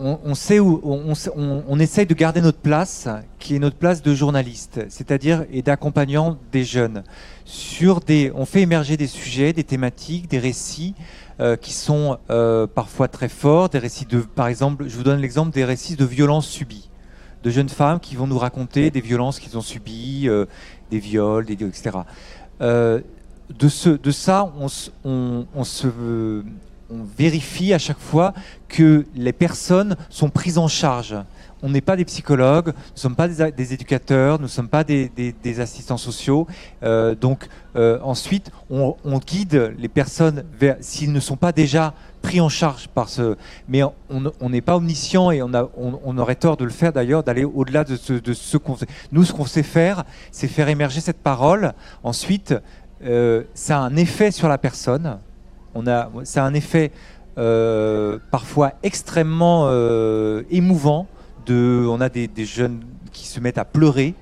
on, 0.00 0.34
sait 0.34 0.58
où, 0.58 0.80
on, 0.82 1.78
essaye 1.78 2.06
de 2.06 2.14
garder 2.14 2.40
notre 2.40 2.58
place, 2.58 3.06
qui 3.38 3.54
est 3.54 3.60
notre 3.60 3.76
place 3.76 4.02
de 4.02 4.12
journaliste, 4.16 4.80
c'est-à-dire 4.88 5.44
et 5.52 5.62
d'accompagnant 5.62 6.36
des 6.50 6.64
jeunes. 6.64 7.04
Sur 7.44 8.00
des, 8.00 8.32
on 8.34 8.44
fait 8.44 8.62
émerger 8.62 8.96
des 8.96 9.06
sujets, 9.06 9.52
des 9.52 9.62
thématiques, 9.62 10.28
des 10.28 10.40
récits 10.40 10.96
euh, 11.38 11.54
qui 11.54 11.72
sont 11.72 12.18
parfois 12.74 13.06
très 13.06 13.28
forts, 13.28 13.68
des 13.68 13.78
récits 13.78 14.06
de, 14.06 14.18
par 14.18 14.48
exemple, 14.48 14.88
je 14.88 14.96
vous 14.96 15.04
donne 15.04 15.20
l'exemple 15.20 15.52
des 15.52 15.64
récits 15.64 15.94
de 15.94 16.04
violences 16.04 16.48
subies, 16.48 16.87
de 17.42 17.50
jeunes 17.50 17.68
femmes 17.68 18.00
qui 18.00 18.16
vont 18.16 18.26
nous 18.26 18.38
raconter 18.38 18.90
des 18.90 19.00
violences 19.00 19.38
qu'ils 19.38 19.56
ont 19.56 19.62
subies, 19.62 20.28
des 20.90 20.98
viols, 20.98 21.50
etc 21.50 22.00
de, 22.60 23.68
ce, 23.68 23.98
ça, 24.10 24.52
on 25.04 25.46
vérifie 27.16 27.72
à 27.72 27.78
chaque 27.78 27.98
fois 27.98 28.34
que 28.68 29.06
les 29.14 29.32
personnes 29.32 29.96
sont 30.10 30.30
prises 30.30 30.58
en 30.58 30.68
charge 30.68 31.16
on 31.62 31.68
n'est 31.70 31.80
pas 31.80 31.96
des 31.96 32.04
psychologues, 32.04 32.68
nous 32.68 32.94
ne 32.94 32.98
sommes 32.98 33.16
pas 33.16 33.28
des, 33.28 33.72
éducateurs, 33.72 34.38
nous 34.38 34.44
ne 34.44 34.48
sommes 34.48 34.68
pas 34.68 34.84
des, 34.84 35.10
assistants 35.60 35.96
sociaux. 35.96 36.46
Euh, 36.82 37.14
donc 37.14 37.48
euh, 37.76 37.98
ensuite, 38.02 38.50
on, 38.70 38.94
guide 39.18 39.74
les 39.78 39.88
personnes 39.88 40.44
vers, 40.58 40.76
s'ils 40.80 41.12
ne 41.12 41.20
sont 41.20 41.36
pas 41.36 41.52
déjà 41.52 41.94
pris 42.22 42.40
en 42.40 42.48
charge 42.48 42.88
par 42.88 43.08
ce... 43.08 43.36
Mais 43.68 43.82
on 44.10 44.48
n'est 44.48 44.60
pas 44.60 44.76
omniscient 44.76 45.30
et 45.30 45.42
on, 45.42 45.52
a, 45.54 45.68
on, 45.76 46.18
aurait 46.18 46.34
tort 46.34 46.56
de 46.56 46.64
le 46.64 46.70
faire 46.70 46.92
d'ailleurs, 46.92 47.22
d'aller 47.22 47.44
au-delà 47.44 47.84
de 47.84 47.96
ce, 47.96 48.12
de 48.12 48.32
ce 48.32 48.56
qu'on 48.56 48.76
sait. 48.76 48.86
Nous, 49.12 49.24
ce 49.24 49.32
qu'on 49.32 49.46
sait 49.46 49.62
faire, 49.62 50.04
c'est 50.32 50.48
faire 50.48 50.68
émerger 50.68 51.00
cette 51.00 51.18
parole. 51.18 51.72
Ensuite, 52.02 52.54
euh, 53.04 53.44
ça 53.54 53.78
a 53.78 53.80
un 53.80 53.96
effet 53.96 54.30
sur 54.30 54.48
la 54.48 54.58
personne. 54.58 55.18
On 55.74 55.86
a, 55.86 56.10
ça 56.24 56.44
a 56.44 56.46
un 56.46 56.54
effet 56.54 56.92
parfois 58.32 58.72
extrêmement 58.82 59.70
émouvant 60.50 61.06
on 61.54 62.00
a 62.00 62.08
des, 62.08 62.44
jeunes 62.44 62.80
qui 63.12 63.26
se 63.26 63.40
mettent 63.40 63.58
à 63.58 63.64
pleurer 63.64 64.14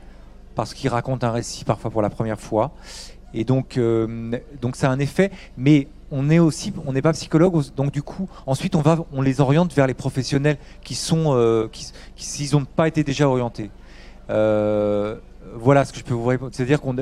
parce 0.54 0.74
qu'ils 0.74 0.90
racontent 0.90 1.26
un 1.26 1.32
récit 1.32 1.64
parfois 1.64 1.90
pour 1.90 2.02
la 2.02 2.10
première 2.10 2.40
fois. 2.40 2.72
Et 3.34 3.44
donc, 3.44 3.76
euh, 3.76 4.38
donc 4.60 4.76
ça 4.76 4.88
a 4.88 4.92
un 4.92 4.98
effet, 4.98 5.30
mais 5.56 5.88
on 6.10 6.30
est 6.30 6.38
aussi, 6.38 6.72
on 6.86 6.92
n'est 6.92 7.02
pas 7.02 7.12
psychologue, 7.12 7.62
donc 7.76 7.92
du 7.92 8.02
coup, 8.02 8.28
ensuite 8.46 8.74
on 8.74 8.80
va, 8.80 9.04
on 9.12 9.20
les 9.20 9.40
oriente 9.40 9.74
vers 9.74 9.86
les 9.86 9.94
professionnels 9.94 10.56
qui 10.82 10.94
sont, 10.94 11.34
euh, 11.34 11.68
qui, 11.70 11.92
s'ils 12.16 12.56
n'ont 12.56 12.64
pas 12.64 12.88
été 12.88 13.04
déjà 13.04 13.28
orientés. 13.28 13.70
Euh, 14.30 15.16
voilà 15.54 15.84
ce 15.84 15.92
que 15.92 15.98
je 15.98 16.04
peux 16.04 16.14
vous 16.14 16.24
répondre. 16.24 16.52
C'est-à-dire 16.54 16.80
qu'on, 16.80 16.94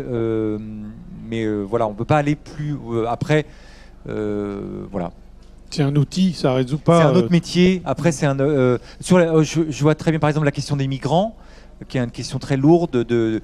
mais 1.28 1.46
voilà, 1.62 1.86
on 1.86 1.94
peut 1.94 2.04
pas 2.04 2.18
aller 2.18 2.34
plus 2.34 2.76
après. 3.06 3.46
voilà. 4.06 5.12
C'est 5.74 5.82
un 5.82 5.96
outil, 5.96 6.34
ça 6.34 6.52
résout 6.52 6.78
pas. 6.78 7.00
C'est 7.00 7.04
un 7.04 7.16
autre 7.16 7.26
euh, 7.26 7.30
métier. 7.30 7.82
Après, 7.84 8.12
c'est 8.12 8.26
un. 8.26 8.38
Euh, 8.38 8.78
sur 9.00 9.16
euh, 9.16 9.42
je, 9.42 9.82
vois 9.82 9.96
très 9.96 10.12
bien, 10.12 10.20
par 10.20 10.30
exemple, 10.30 10.44
la 10.46 10.52
question 10.52 10.76
des 10.76 10.86
migrants, 10.86 11.36
qui 11.88 11.98
est 11.98 12.00
une 12.00 12.12
question 12.12 12.38
très 12.38 12.56
lourde. 12.56 13.02
De, 13.02 13.40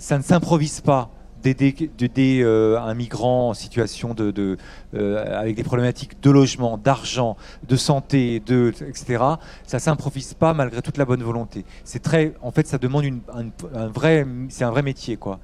ça 0.00 0.18
ne 0.18 0.24
s'improvise 0.24 0.80
pas 0.80 1.08
d'aider 1.44 2.42
un 2.42 2.94
migrant 2.94 3.50
en 3.50 3.54
situation 3.54 4.12
de, 4.12 4.56
avec 4.92 5.54
des 5.54 5.62
problématiques 5.62 6.20
de 6.20 6.30
logement, 6.30 6.78
d'argent, 6.78 7.36
de 7.68 7.76
santé, 7.76 8.42
de, 8.44 8.72
etc. 8.88 9.22
Ça 9.68 9.78
s'improvise 9.78 10.34
pas 10.34 10.52
malgré 10.52 10.82
toute 10.82 10.96
la 10.96 11.04
bonne 11.04 11.22
volonté. 11.22 11.64
C'est 11.84 12.02
très, 12.02 12.34
en 12.42 12.50
fait, 12.50 12.66
ça 12.66 12.78
demande 12.78 13.04
une, 13.04 13.20
un, 13.72 13.86
vrai, 13.86 14.26
c'est 14.48 14.64
un 14.64 14.70
vrai 14.72 14.82
métier, 14.82 15.16
quoi. 15.16 15.38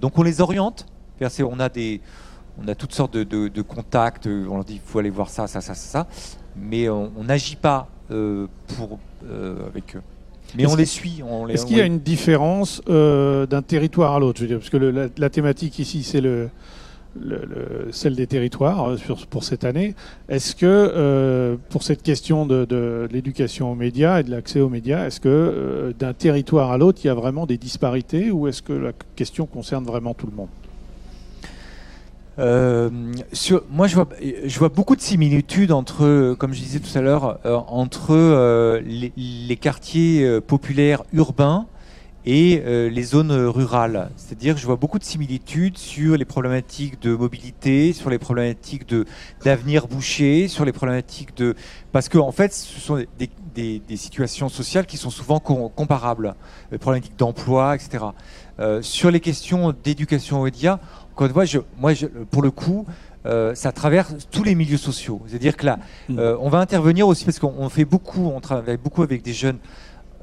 donc 0.00 0.18
on 0.18 0.24
les 0.24 0.40
oriente. 0.40 0.86
On 1.40 1.60
a 1.60 1.68
des, 1.68 2.00
on 2.62 2.68
a 2.68 2.74
toutes 2.74 2.92
sortes 2.92 3.16
de, 3.16 3.62
contacts, 3.62 4.26
on 4.26 4.54
leur 4.54 4.64
dit 4.64 4.74
il 4.74 4.80
faut 4.80 4.98
aller 4.98 5.10
voir 5.10 5.28
ça, 5.28 5.46
ça, 5.46 5.60
ça, 5.60 5.74
ça, 5.74 6.06
mais 6.56 6.88
on 6.88 7.24
n'agit 7.24 7.56
pas 7.56 7.88
euh, 8.12 8.46
pour, 8.76 9.00
euh, 9.28 9.66
avec 9.66 9.96
eux. 9.96 10.02
Mais 10.56 10.64
on 10.66 10.76
les 10.76 10.84
suit. 10.84 11.22
Est-ce 11.48 11.66
qu'il 11.66 11.76
y 11.76 11.80
a 11.80 11.86
une 11.86 11.98
différence 11.98 12.80
euh, 12.88 13.46
d'un 13.46 13.62
territoire 13.62 14.14
à 14.14 14.20
l'autre? 14.20 14.44
Parce 14.46 14.70
que 14.70 14.76
la, 14.76 15.30
thématique 15.30 15.80
ici, 15.80 16.04
c'est 16.04 16.20
le, 16.20 16.50
celle 17.90 18.14
des 18.14 18.28
territoires 18.28 18.94
pour 19.28 19.42
cette 19.42 19.64
année. 19.64 19.96
Est-ce 20.28 20.54
que 20.54 21.58
pour 21.68 21.82
cette 21.82 22.04
question 22.04 22.46
de, 22.46 22.64
de 22.64 23.08
l'éducation 23.10 23.72
aux 23.72 23.74
médias 23.74 24.20
et 24.20 24.22
de 24.22 24.30
l'accès 24.30 24.60
aux 24.60 24.68
médias, 24.68 25.06
est-ce 25.06 25.18
que 25.18 25.92
d'un 25.98 26.12
territoire 26.12 26.70
à 26.70 26.78
l'autre, 26.78 27.00
il 27.02 27.08
y 27.08 27.10
a 27.10 27.14
vraiment 27.14 27.44
des 27.44 27.58
disparités 27.58 28.30
ou 28.30 28.46
est-ce 28.46 28.62
que 28.62 28.72
la 28.72 28.92
question 29.16 29.46
concerne 29.46 29.84
vraiment 29.84 30.14
tout 30.14 30.26
le 30.26 30.36
monde? 30.36 30.48
Euh, 32.38 32.90
moi, 33.70 33.86
je 33.86 34.58
vois, 34.58 34.68
beaucoup 34.68 34.96
de 34.96 35.00
similitudes 35.00 35.72
entre, 35.72 36.34
comme 36.38 36.52
je 36.52 36.60
disais 36.60 36.80
tout 36.80 36.96
à 36.96 37.00
l'heure, 37.00 37.38
euh, 37.46 37.54
entre 37.68 38.14
euh, 38.14 38.80
les, 38.84 39.56
quartiers 39.56 40.40
populaires 40.42 41.02
urbains 41.12 41.66
et 42.26 42.62
les 42.90 43.02
zones 43.04 43.32
rurales. 43.32 44.10
C'est-à-dire 44.16 44.54
que 44.54 44.60
je 44.60 44.66
vois 44.66 44.76
beaucoup 44.76 44.98
de 44.98 45.04
similitudes 45.04 45.78
sur 45.78 46.16
les 46.16 46.24
problématiques 46.24 47.00
de 47.00 47.14
mobilité, 47.14 47.92
sur 47.92 48.10
les 48.10 48.18
problématiques 48.18 48.82
d'avenir 49.44 49.86
bouché, 49.86 50.48
sur 50.48 50.64
les 50.64 50.72
problématiques 50.72 51.36
de 51.36 51.54
parce 51.92 52.08
que 52.08 52.18
en 52.18 52.32
fait, 52.32 52.52
ce 52.52 52.80
sont 52.80 53.04
des 53.54 53.80
situations 53.96 54.48
sociales 54.48 54.86
qui 54.86 54.96
sont 54.96 55.10
souvent 55.10 55.38
comparables, 55.38 56.34
les 56.72 56.78
problématiques 56.78 57.16
d'emploi, 57.16 57.76
etc. 57.76 58.04
sur 58.82 59.10
les 59.12 59.20
questions 59.20 59.72
d'éducation 59.84 60.40
aux 60.40 60.44
médias, 60.44 60.80
quand 61.16 61.34
moi, 61.34 61.44
je, 61.44 61.58
moi 61.78 61.92
pour 62.30 62.42
le 62.42 62.52
coup, 62.52 62.86
euh, 63.26 63.54
ça 63.56 63.72
traverse 63.72 64.14
tous 64.30 64.44
les 64.44 64.54
milieux 64.54 64.76
sociaux. 64.76 65.20
C'est-à-dire 65.26 65.56
que 65.56 65.66
là, 65.66 65.78
hmm. 66.08 66.18
euh, 66.18 66.36
on 66.40 66.48
va 66.48 66.58
intervenir 66.58 67.08
aussi 67.08 67.24
parce 67.24 67.40
qu'on 67.40 67.68
fait 67.68 67.84
beaucoup, 67.84 68.28
on 68.28 68.40
travaille 68.40 68.76
beaucoup 68.76 69.02
avec 69.02 69.22
des 69.22 69.32
jeunes, 69.32 69.58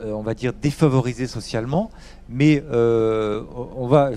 euh, 0.01 0.13
on 0.13 0.21
va 0.21 0.33
dire 0.33 0.53
défavorisés 0.53 1.27
socialement, 1.27 1.89
mais 2.29 2.63
on 2.71 3.87
va, 3.87 4.11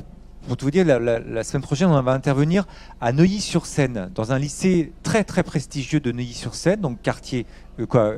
pour 0.46 0.56
tout 0.56 0.66
vous 0.66 0.70
dire, 0.70 0.84
la, 0.84 1.44
semaine 1.44 1.62
prochaine, 1.62 1.88
on 1.88 2.00
va 2.00 2.12
intervenir 2.12 2.66
à 3.00 3.12
Neuilly-sur-Seine, 3.12 4.10
dans 4.14 4.32
un 4.32 4.38
lycée 4.38 4.92
très 5.02 5.24
très 5.24 5.42
prestigieux 5.42 5.98
de 5.98 6.12
Neuilly-sur-Seine, 6.12 6.80
donc 6.80 7.02
quartier, 7.02 7.46
quoi, 7.88 8.12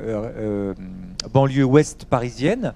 banlieue 1.33 1.63
ouest 1.63 2.05
parisienne, 2.05 2.73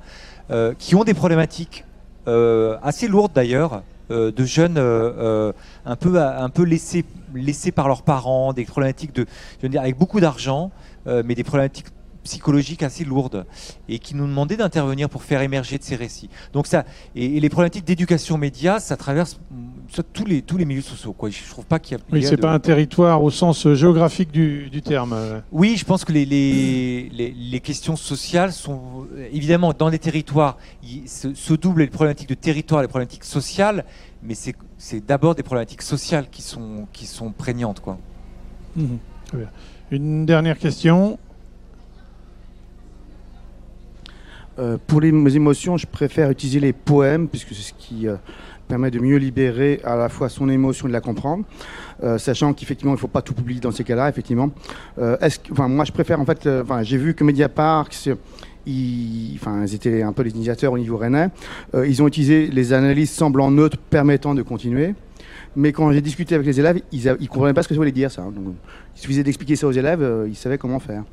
qui 0.79 0.95
ont 0.95 1.03
des 1.03 1.13
problématiques 1.13 1.85
assez 2.25 3.07
lourdes 3.07 3.33
d'ailleurs 3.33 3.83
de 4.09 4.45
jeunes 4.45 4.77
euh, 4.77 5.11
euh, 5.17 5.53
un 5.85 5.95
peu, 6.49 6.63
laissés, 6.63 7.71
par 7.71 7.87
leurs 7.87 8.03
parents, 8.03 8.53
des 8.53 8.65
problématiques 8.65 9.13
de, 9.15 9.25
je 9.61 9.77
avec 9.77 9.97
beaucoup 9.97 10.19
d'argent, 10.19 10.71
mais 11.05 11.35
des 11.35 11.43
problématiques 11.43 11.87
psychologiques 12.23 12.83
assez 12.83 13.03
lourdes 13.03 13.45
et 13.87 13.99
qui 13.99 14.15
nous 14.15 14.27
demandaient 14.27 14.57
d'intervenir 14.57 15.09
pour 15.09 15.23
faire 15.23 15.41
émerger 15.41 15.77
de 15.77 15.83
ces 15.83 15.95
récits. 15.95 16.29
Donc 16.53 16.67
ça 16.67 16.85
et, 17.15 17.39
les 17.39 17.49
problématiques 17.49 17.85
d'éducation 17.85 18.37
média, 18.37 18.79
ça 18.79 18.97
traverse 18.97 19.39
mm, 19.51 20.01
tous 20.13 20.25
les 20.25 20.41
tous 20.41 20.57
les 20.57 20.65
milieux 20.65 20.81
sociaux. 20.81 21.13
Quoi. 21.13 21.29
Je 21.29 21.49
trouve 21.49 21.65
pas 21.65 21.79
qu'il 21.79 21.97
y 21.97 22.01
a. 22.01 22.03
Oui, 22.11 22.23
c'est 22.23 22.37
pas 22.37 22.51
un 22.51 22.59
territoire 22.59 23.23
au 23.23 23.29
sens 23.29 23.71
géographique 23.73 24.31
du, 24.31 24.69
du 24.69 24.81
terme. 24.81 25.15
Oui, 25.51 25.75
je 25.77 25.85
pense 25.85 26.05
que 26.05 26.11
les, 26.11 26.25
les, 26.25 27.09
les, 27.11 27.59
questions 27.59 27.95
sociales 27.95 28.51
sont 28.51 29.07
évidemment 29.31 29.73
dans 29.73 29.89
les 29.89 29.99
territoires. 29.99 30.57
Ce 31.05 31.53
double 31.53 31.81
les 31.81 31.87
problématiques 31.87 32.29
de 32.29 32.35
territoire 32.35 32.81
et 32.81 32.83
les 32.85 32.89
problématiques 32.89 33.23
sociales, 33.23 33.85
mais 34.21 34.35
c'est 34.35 35.05
d'abord 35.05 35.35
des 35.35 35.43
problématiques 35.43 35.81
sociales 35.81 36.27
qui 36.31 36.41
sont 36.41 36.87
qui 36.91 37.05
sont 37.05 37.31
prégnantes, 37.31 37.79
quoi. 37.79 37.97
Mmh. 38.75 38.95
Une 39.91 40.25
dernière 40.25 40.57
question. 40.57 41.19
Euh, 44.59 44.77
pour 44.87 45.01
les 45.01 45.09
émotions, 45.35 45.77
je 45.77 45.87
préfère 45.87 46.29
utiliser 46.29 46.59
les 46.59 46.73
poèmes, 46.73 47.27
puisque 47.27 47.49
c'est 47.49 47.61
ce 47.61 47.73
qui 47.73 48.07
euh, 48.07 48.15
permet 48.67 48.91
de 48.91 48.99
mieux 48.99 49.17
libérer 49.17 49.81
à 49.83 49.95
la 49.95 50.09
fois 50.09 50.29
son 50.29 50.47
émotion 50.49 50.87
et 50.87 50.89
de 50.89 50.93
la 50.93 51.01
comprendre, 51.01 51.43
euh, 52.03 52.17
sachant 52.17 52.53
qu'effectivement, 52.53 52.93
il 52.93 52.95
ne 52.95 52.99
faut 52.99 53.07
pas 53.07 53.21
tout 53.21 53.33
publier 53.33 53.59
dans 53.59 53.71
ces 53.71 53.83
cas-là, 53.83 54.09
effectivement. 54.09 54.51
moi, 54.97 55.85
je 55.85 55.91
préfère, 55.91 56.19
en 56.19 56.25
fait, 56.25 56.47
j'ai 56.83 56.97
vu 56.97 57.13
que 57.13 57.23
Mediapart, 57.23 57.89
ils, 58.65 59.39
ils 59.65 59.75
étaient 59.75 60.03
un 60.03 60.13
peu 60.13 60.23
les 60.23 60.31
initiateurs 60.31 60.71
au 60.73 60.77
niveau 60.77 60.97
rennais, 60.97 61.29
ils 61.73 62.01
ont 62.01 62.07
utilisé 62.07 62.47
les 62.47 62.73
analyses 62.73 63.11
semblant 63.11 63.49
neutres 63.49 63.77
permettant 63.77 64.35
de 64.35 64.41
continuer. 64.43 64.93
Mais 65.55 65.71
quand 65.71 65.91
j'ai 65.91 66.01
discuté 66.01 66.35
avec 66.35 66.47
les 66.47 66.59
élèves, 66.59 66.81
ils 66.91 67.05
ne 67.05 67.27
comprenaient 67.27 67.53
pas 67.53 67.61
ce 67.61 67.67
que 67.67 67.75
ça 67.75 67.79
voulait 67.79 67.91
dire, 67.91 68.09
ça. 68.11 68.23
Donc, 68.23 68.55
il 68.95 68.99
suffisait 68.99 69.23
d'expliquer 69.23 69.55
ça 69.55 69.67
aux 69.67 69.71
élèves, 69.71 70.01
euh, 70.01 70.27
ils 70.27 70.35
savaient 70.35 70.57
comment 70.57 70.79
faire. 70.79 71.03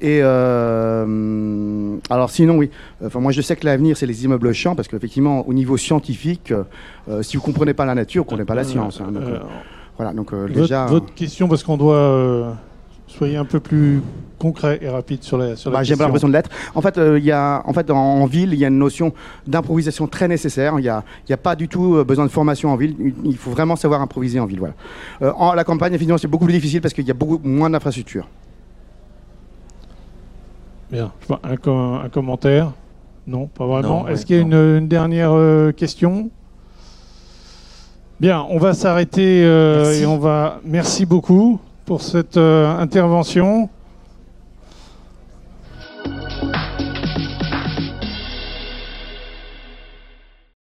Et 0.00 0.20
euh, 0.22 1.96
alors 2.10 2.30
sinon, 2.30 2.56
oui. 2.56 2.70
Enfin, 3.04 3.20
moi, 3.20 3.32
je 3.32 3.40
sais 3.40 3.56
que 3.56 3.64
l'avenir, 3.64 3.96
c'est 3.96 4.06
les 4.06 4.24
immeubles 4.24 4.52
champs, 4.52 4.74
parce 4.74 4.88
qu'effectivement, 4.88 5.46
au 5.48 5.54
niveau 5.54 5.76
scientifique, 5.76 6.52
euh, 7.08 7.22
si 7.22 7.36
vous 7.36 7.42
comprenez 7.42 7.74
pas 7.74 7.86
la 7.86 7.94
nature, 7.94 8.22
vous 8.22 8.26
comprenez 8.26 8.46
pas 8.46 8.54
la 8.54 8.64
science. 8.64 9.00
Hein. 9.00 9.12
voilà. 9.96 10.12
Donc 10.12 10.34
déjà. 10.52 10.86
Votre 10.86 11.14
question, 11.14 11.48
parce 11.48 11.62
qu'on 11.62 11.76
doit 11.76 12.56
soyez 13.08 13.36
un 13.36 13.44
peu 13.44 13.60
plus 13.60 14.02
concret 14.38 14.78
et 14.80 14.88
rapide 14.88 15.22
sur 15.22 15.36
la, 15.36 15.56
sur 15.56 15.70
bah, 15.70 15.82
J'ai 15.82 15.96
l'impression 15.96 16.28
de 16.28 16.32
l'être. 16.32 16.50
En 16.74 16.80
fait, 16.80 16.96
euh, 16.96 17.18
y 17.18 17.32
a, 17.32 17.62
en 17.64 17.72
fait, 17.72 17.90
en, 17.90 18.24
ville, 18.26 18.52
il 18.52 18.58
y 18.58 18.64
a 18.64 18.68
une 18.68 18.78
notion 18.78 19.12
d'improvisation 19.46 20.06
très 20.06 20.28
nécessaire. 20.28 20.74
Il 20.78 20.82
n'y 20.82 20.88
a, 20.88 21.02
a, 21.28 21.36
pas 21.36 21.56
du 21.56 21.68
tout 21.68 21.96
euh, 21.96 22.04
besoin 22.04 22.24
de 22.24 22.30
formation 22.30 22.70
en 22.70 22.76
ville. 22.76 22.94
Il 23.24 23.36
faut 23.36 23.50
vraiment 23.50 23.76
savoir 23.76 24.00
improviser 24.00 24.38
en 24.38 24.46
ville. 24.46 24.60
Voilà. 24.60 24.74
Euh, 25.22 25.32
en 25.36 25.54
la 25.54 25.64
campagne, 25.64 25.92
effectivement, 25.94 26.18
c'est 26.18 26.28
beaucoup 26.28 26.44
plus 26.44 26.54
difficile 26.54 26.80
parce 26.80 26.94
qu'il 26.94 27.06
y 27.06 27.10
a 27.10 27.14
beaucoup 27.14 27.40
moins 27.42 27.70
d'infrastructures. 27.70 28.28
Bien. 30.90 31.12
Un, 31.42 31.52
un, 31.52 32.08
commentaire 32.08 32.72
Non, 33.26 33.46
pas 33.46 33.66
vraiment. 33.66 34.08
Est-ce 34.08 34.24
qu'il 34.24 34.36
y 34.36 34.38
a 34.38 34.42
une, 34.42 34.88
dernière 34.88 35.34
question? 35.76 36.30
Bien, 38.20 38.44
on 38.48 38.58
va 38.58 38.72
s'arrêter 38.72 39.40
et 39.42 40.06
on 40.06 40.18
va. 40.18 40.60
Merci 40.64 41.04
beaucoup 41.04 41.60
pour 41.88 42.02
cette 42.02 42.36
euh, 42.36 42.68
intervention. 42.78 43.70